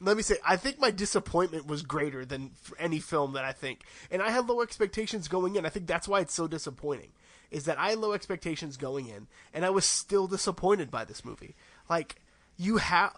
let 0.00 0.16
me 0.16 0.22
say 0.22 0.36
I 0.46 0.56
think 0.56 0.80
my 0.80 0.90
disappointment 0.90 1.66
was 1.66 1.82
greater 1.82 2.24
than 2.24 2.50
any 2.78 2.98
film 2.98 3.34
that 3.34 3.44
I 3.44 3.52
think, 3.52 3.82
and 4.10 4.20
I 4.20 4.30
had 4.30 4.48
low 4.48 4.60
expectations 4.62 5.28
going 5.28 5.56
in. 5.56 5.64
I 5.64 5.68
think 5.68 5.86
that's 5.86 6.08
why 6.08 6.20
it's 6.20 6.34
so 6.34 6.48
disappointing. 6.48 7.10
Is 7.50 7.64
that 7.64 7.78
I 7.78 7.90
had 7.90 7.98
low 7.98 8.12
expectations 8.12 8.76
going 8.76 9.08
in, 9.08 9.28
and 9.54 9.64
I 9.64 9.70
was 9.70 9.86
still 9.86 10.26
disappointed 10.26 10.90
by 10.90 11.04
this 11.04 11.24
movie. 11.24 11.54
Like 11.88 12.16
you 12.58 12.78
have, 12.78 13.14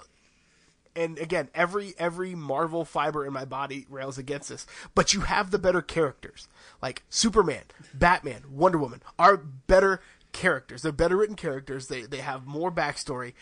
and 0.96 1.18
again, 1.18 1.48
every 1.54 1.94
every 1.98 2.34
Marvel 2.34 2.84
fiber 2.84 3.26
in 3.26 3.32
my 3.32 3.44
body 3.44 3.86
rails 3.88 4.18
against 4.18 4.48
this, 4.48 4.66
but 4.94 5.14
you 5.14 5.20
have 5.20 5.50
the 5.50 5.58
better 5.58 5.82
characters. 5.82 6.48
Like 6.82 7.02
Superman, 7.08 7.62
Batman, 7.94 8.42
Wonder 8.50 8.78
Woman 8.78 9.02
are 9.18 9.36
better 9.36 10.00
characters. 10.32 10.82
They're 10.82 10.92
better 10.92 11.16
written 11.16 11.36
characters. 11.36 11.88
They 11.88 12.02
they 12.02 12.18
have 12.18 12.46
more 12.46 12.72
backstory. 12.72 13.34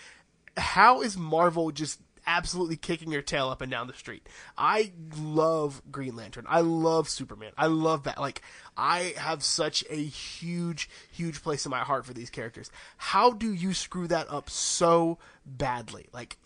How 0.56 1.02
is 1.02 1.16
Marvel 1.16 1.70
just 1.70 2.00
absolutely 2.28 2.76
kicking 2.76 3.10
your 3.10 3.22
tail 3.22 3.48
up 3.48 3.62
and 3.62 3.70
down 3.70 3.86
the 3.86 3.94
street. 3.94 4.28
I 4.56 4.92
love 5.16 5.82
Green 5.90 6.14
Lantern. 6.14 6.44
I 6.46 6.60
love 6.60 7.08
Superman. 7.08 7.52
I 7.56 7.66
love 7.66 8.04
that. 8.04 8.20
Like, 8.20 8.42
I 8.76 9.14
have 9.16 9.42
such 9.42 9.82
a 9.88 9.96
huge, 9.96 10.90
huge 11.10 11.42
place 11.42 11.64
in 11.64 11.70
my 11.70 11.80
heart 11.80 12.04
for 12.04 12.12
these 12.12 12.30
characters. 12.30 12.70
How 12.98 13.32
do 13.32 13.52
you 13.52 13.72
screw 13.72 14.06
that 14.08 14.30
up 14.30 14.50
so 14.50 15.18
badly? 15.46 16.08
Like, 16.12 16.36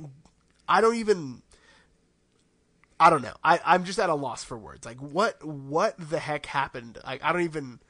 I 0.73 0.81
don't 0.81 0.97
even. 0.97 1.43
I 2.99 3.11
don't 3.11 3.23
know. 3.23 3.35
I, 3.43 3.59
I'm 3.65 3.85
just 3.85 3.99
at 3.99 4.09
a 4.11 4.15
loss 4.15 4.45
for 4.45 4.57
words. 4.57 4.87
Like, 4.87 4.99
what, 4.99 5.45
what 5.45 5.95
the 5.99 6.19
heck 6.21 6.47
happened? 6.47 6.99
Like, 7.05 7.23
I 7.25 7.33
don't 7.33 7.43
even. 7.43 7.81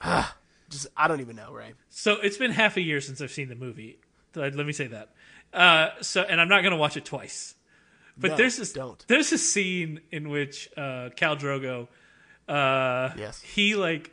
Uh, 0.00 0.26
just, 0.68 0.88
I 0.96 1.06
don't 1.08 1.20
even 1.20 1.36
know, 1.36 1.52
right? 1.52 1.74
So 1.90 2.14
it's 2.20 2.36
been 2.36 2.50
half 2.50 2.76
a 2.76 2.80
year 2.80 3.00
since 3.00 3.20
I've 3.20 3.30
seen 3.30 3.48
the 3.48 3.54
movie. 3.54 3.98
Let 4.34 4.54
me 4.54 4.72
say 4.72 4.88
that. 4.88 5.10
Uh, 5.52 5.90
so, 6.00 6.22
and 6.22 6.40
I'm 6.40 6.48
not 6.48 6.62
going 6.62 6.72
to 6.72 6.76
watch 6.78 6.96
it 6.96 7.04
twice. 7.04 7.54
But 8.16 8.32
No, 8.32 8.36
there's 8.38 8.56
this 8.56 8.72
don't. 8.72 9.02
there's 9.08 9.32
a 9.32 9.38
scene 9.38 10.00
in 10.10 10.28
which 10.28 10.68
uh, 10.76 11.10
Khal 11.16 11.38
Drogo, 11.38 11.88
uh, 12.48 13.14
Yes. 13.16 13.40
he 13.40 13.74
like 13.74 14.10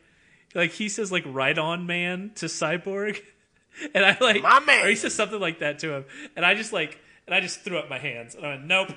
like 0.55 0.71
he 0.71 0.87
says 0.89 1.11
like 1.11 1.23
"right 1.27 1.57
on, 1.57 1.85
man" 1.85 2.31
to 2.35 2.45
Cyborg, 2.45 3.19
and 3.93 4.05
I 4.05 4.17
like 4.21 4.41
My 4.41 4.61
man. 4.61 4.85
or 4.85 4.89
he 4.89 4.95
says 4.95 5.13
something 5.13 5.39
like 5.39 5.59
that 5.59 5.79
to 5.79 5.93
him, 5.95 6.05
and 6.37 6.45
I 6.45 6.55
just 6.55 6.71
like 6.71 6.97
and 7.29 7.35
I 7.35 7.41
just 7.41 7.61
threw 7.61 7.77
up 7.77 7.87
my 7.91 7.99
hands 7.99 8.33
and 8.33 8.43
I 8.43 8.49
went, 8.49 8.65
"Nope, 8.65 8.89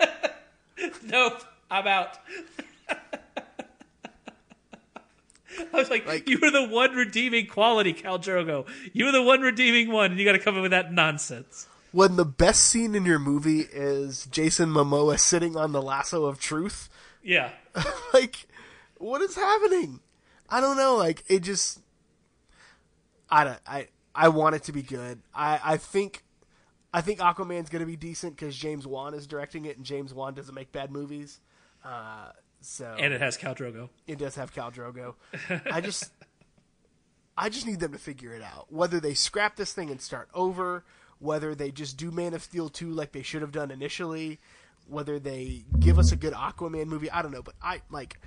nope, 1.02 1.42
I'm 1.68 1.88
out." 1.88 2.18
I 5.58 5.76
was 5.76 5.90
like, 5.90 6.06
Like- 6.06 6.28
"You 6.28 6.38
were 6.40 6.50
the 6.52 6.66
one 6.68 6.94
redeeming 6.94 7.46
quality, 7.48 7.92
Khal 7.92 8.22
Drogo. 8.22 8.66
You 8.92 9.06
were 9.06 9.12
the 9.12 9.22
one 9.22 9.40
redeeming 9.40 9.90
one, 9.92 10.12
and 10.12 10.20
you 10.20 10.24
got 10.24 10.32
to 10.32 10.38
come 10.38 10.54
in 10.56 10.62
with 10.62 10.70
that 10.70 10.92
nonsense." 10.92 11.66
when 11.92 12.14
the 12.14 12.24
best 12.24 12.62
scene 12.66 12.94
in 12.94 13.04
your 13.04 13.18
movie 13.18 13.62
is 13.72 14.26
Jason 14.26 14.68
Momoa 14.68 15.18
sitting 15.18 15.56
on 15.56 15.72
the 15.72 15.82
lasso 15.82 16.24
of 16.26 16.38
truth, 16.38 16.88
Yeah, 17.20 17.50
like, 18.14 18.46
what 18.98 19.20
is 19.22 19.34
happening? 19.34 19.98
I 20.48 20.60
don't 20.60 20.76
know. 20.76 20.94
Like, 20.94 21.24
it 21.26 21.40
just, 21.40 21.80
I 23.28 23.42
don't. 23.42 23.58
I 23.66 23.88
I 24.14 24.28
want 24.28 24.54
it 24.54 24.62
to 24.64 24.72
be 24.72 24.82
good. 24.82 25.20
I 25.34 25.58
I 25.64 25.76
think, 25.78 26.22
I 26.92 27.00
think 27.00 27.20
Aquaman's 27.20 27.70
gonna 27.70 27.86
be 27.86 27.96
decent 27.96 28.36
because 28.36 28.56
James 28.56 28.86
Wan 28.86 29.14
is 29.14 29.26
directing 29.26 29.64
it, 29.64 29.76
and 29.76 29.86
James 29.86 30.12
Wan 30.12 30.34
doesn't 30.34 30.54
make 30.54 30.72
bad 30.72 30.90
movies. 30.90 31.40
Uh, 31.84 32.30
so 32.60 32.96
and 32.98 33.14
it 33.14 33.20
has 33.20 33.38
Khal 33.38 33.56
Drogo. 33.56 33.88
it 34.06 34.18
does 34.18 34.34
have 34.36 34.52
Khal 34.54 34.72
Drogo. 34.74 35.14
I 35.72 35.80
just, 35.80 36.10
I 37.36 37.48
just 37.48 37.66
need 37.66 37.80
them 37.80 37.92
to 37.92 37.98
figure 37.98 38.34
it 38.34 38.42
out. 38.42 38.72
Whether 38.72 39.00
they 39.00 39.14
scrap 39.14 39.56
this 39.56 39.72
thing 39.72 39.90
and 39.90 40.00
start 40.00 40.28
over, 40.34 40.84
whether 41.18 41.54
they 41.54 41.70
just 41.70 41.96
do 41.96 42.10
Man 42.10 42.34
of 42.34 42.42
Steel 42.42 42.68
two 42.68 42.90
like 42.90 43.12
they 43.12 43.22
should 43.22 43.42
have 43.42 43.52
done 43.52 43.70
initially, 43.70 44.40
whether 44.88 45.18
they 45.18 45.64
give 45.78 45.98
us 45.98 46.12
a 46.12 46.16
good 46.16 46.34
Aquaman 46.34 46.86
movie. 46.86 47.10
I 47.10 47.22
don't 47.22 47.32
know, 47.32 47.42
but 47.42 47.54
I 47.62 47.82
like, 47.90 48.18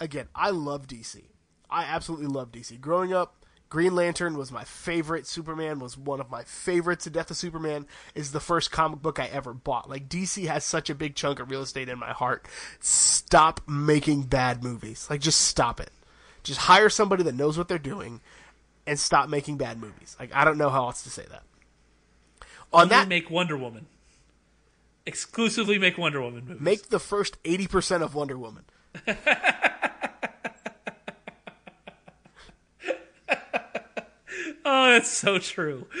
again, 0.00 0.28
I 0.34 0.50
love 0.50 0.86
DC. 0.86 1.22
I 1.68 1.84
absolutely 1.84 2.26
love 2.28 2.52
DC. 2.52 2.80
Growing 2.80 3.12
up. 3.12 3.41
Green 3.72 3.94
Lantern 3.94 4.36
was 4.36 4.52
my 4.52 4.64
favorite. 4.64 5.26
Superman 5.26 5.78
was 5.78 5.96
one 5.96 6.20
of 6.20 6.30
my 6.30 6.42
favorites. 6.44 7.06
The 7.06 7.10
Death 7.10 7.30
of 7.30 7.38
Superman 7.38 7.86
is 8.14 8.32
the 8.32 8.38
first 8.38 8.70
comic 8.70 9.00
book 9.00 9.18
I 9.18 9.24
ever 9.28 9.54
bought. 9.54 9.88
Like 9.88 10.10
DC 10.10 10.46
has 10.46 10.62
such 10.62 10.90
a 10.90 10.94
big 10.94 11.14
chunk 11.14 11.40
of 11.40 11.50
real 11.50 11.62
estate 11.62 11.88
in 11.88 11.98
my 11.98 12.10
heart. 12.12 12.46
Stop 12.80 13.62
making 13.66 14.24
bad 14.24 14.62
movies. 14.62 15.06
Like 15.08 15.22
just 15.22 15.40
stop 15.40 15.80
it. 15.80 15.90
Just 16.42 16.60
hire 16.60 16.90
somebody 16.90 17.22
that 17.22 17.34
knows 17.34 17.56
what 17.56 17.66
they're 17.66 17.78
doing 17.78 18.20
and 18.86 18.98
stop 19.00 19.30
making 19.30 19.56
bad 19.56 19.80
movies. 19.80 20.18
Like 20.20 20.34
I 20.34 20.44
don't 20.44 20.58
know 20.58 20.68
how 20.68 20.84
else 20.84 21.02
to 21.04 21.08
say 21.10 21.24
that. 21.30 21.42
On 22.74 22.82
Only 22.82 22.88
that 22.90 23.08
make 23.08 23.30
Wonder 23.30 23.56
Woman. 23.56 23.86
Exclusively 25.06 25.78
make 25.78 25.96
Wonder 25.96 26.20
Woman 26.20 26.44
movies. 26.44 26.60
make 26.60 26.88
the 26.90 27.00
first 27.00 27.42
80% 27.42 28.02
of 28.02 28.14
Wonder 28.14 28.36
Woman. 28.36 28.64
oh, 34.72 34.90
that's 34.92 35.10
so 35.10 35.38
true. 35.38 35.86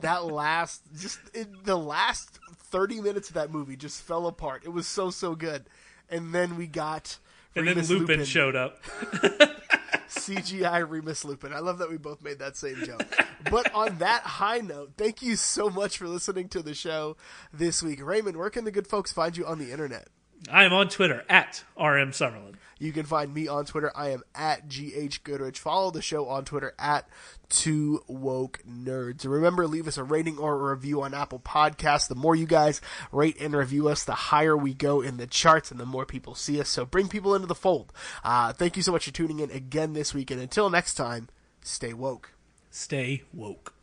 That 0.00 0.24
last 0.24 0.82
just 1.00 1.20
it, 1.32 1.64
the 1.64 1.76
last 1.78 2.40
30 2.56 3.00
minutes 3.00 3.28
of 3.28 3.34
that 3.36 3.52
movie 3.52 3.76
just 3.76 4.02
fell 4.02 4.26
apart. 4.26 4.62
It 4.64 4.70
was 4.70 4.88
so 4.88 5.10
so 5.10 5.36
good. 5.36 5.66
And 6.10 6.34
then 6.34 6.56
we 6.56 6.66
got 6.66 7.18
And 7.54 7.68
then 7.68 7.76
Remus 7.76 7.88
Lupin, 7.88 8.24
showed 8.24 8.56
up. 8.56 8.82
CGI 10.08 10.88
Remus 10.90 11.24
Lupin. 11.24 11.52
I 11.52 11.60
love 11.60 11.78
that 11.78 11.88
we 11.88 11.98
both 11.98 12.20
made 12.20 12.40
that 12.40 12.56
same 12.56 12.84
joke. 12.84 13.04
but 13.48 13.72
on 13.72 13.98
that 13.98 14.22
high 14.22 14.58
note, 14.58 14.94
thank 14.96 15.22
you 15.22 15.36
so 15.36 15.70
much 15.70 15.98
for 15.98 16.08
listening 16.08 16.48
to 16.48 16.62
the 16.62 16.74
show 16.74 17.16
this 17.52 17.80
week. 17.80 18.04
Raymond, 18.04 18.36
where 18.36 18.50
can 18.50 18.64
the 18.64 18.72
good 18.72 18.88
folks 18.88 19.12
find 19.12 19.36
you 19.36 19.46
on 19.46 19.60
the 19.60 19.70
internet? 19.70 20.08
I 20.50 20.64
am 20.64 20.72
on 20.72 20.88
Twitter 20.88 21.24
at 21.28 21.64
RM 21.76 22.10
Summerlin. 22.10 22.54
You 22.78 22.92
can 22.92 23.06
find 23.06 23.32
me 23.32 23.46
on 23.46 23.64
Twitter. 23.64 23.92
I 23.94 24.10
am 24.10 24.22
at 24.34 24.68
GH 24.68 25.22
Goodridge. 25.22 25.58
Follow 25.58 25.92
the 25.92 26.02
show 26.02 26.28
on 26.28 26.44
Twitter 26.44 26.74
at 26.80 27.06
Two 27.48 28.02
Woke 28.08 28.58
Nerds. 28.68 29.22
And 29.22 29.32
remember, 29.32 29.68
leave 29.68 29.86
us 29.86 29.98
a 29.98 30.02
rating 30.02 30.36
or 30.36 30.54
a 30.54 30.74
review 30.74 31.02
on 31.02 31.14
Apple 31.14 31.38
Podcasts. 31.38 32.08
The 32.08 32.16
more 32.16 32.34
you 32.34 32.46
guys 32.46 32.80
rate 33.12 33.36
and 33.40 33.54
review 33.54 33.88
us, 33.88 34.02
the 34.02 34.14
higher 34.14 34.56
we 34.56 34.74
go 34.74 35.00
in 35.00 35.16
the 35.16 35.28
charts 35.28 35.70
and 35.70 35.78
the 35.78 35.86
more 35.86 36.04
people 36.04 36.34
see 36.34 36.60
us. 36.60 36.68
So 36.68 36.84
bring 36.84 37.06
people 37.06 37.36
into 37.36 37.46
the 37.46 37.54
fold. 37.54 37.92
Uh, 38.24 38.52
thank 38.52 38.76
you 38.76 38.82
so 38.82 38.90
much 38.90 39.04
for 39.04 39.12
tuning 39.12 39.38
in 39.38 39.50
again 39.52 39.92
this 39.92 40.12
week. 40.12 40.32
And 40.32 40.40
until 40.40 40.68
next 40.68 40.94
time, 40.94 41.28
stay 41.60 41.92
woke. 41.92 42.32
Stay 42.68 43.22
woke. 43.32 43.74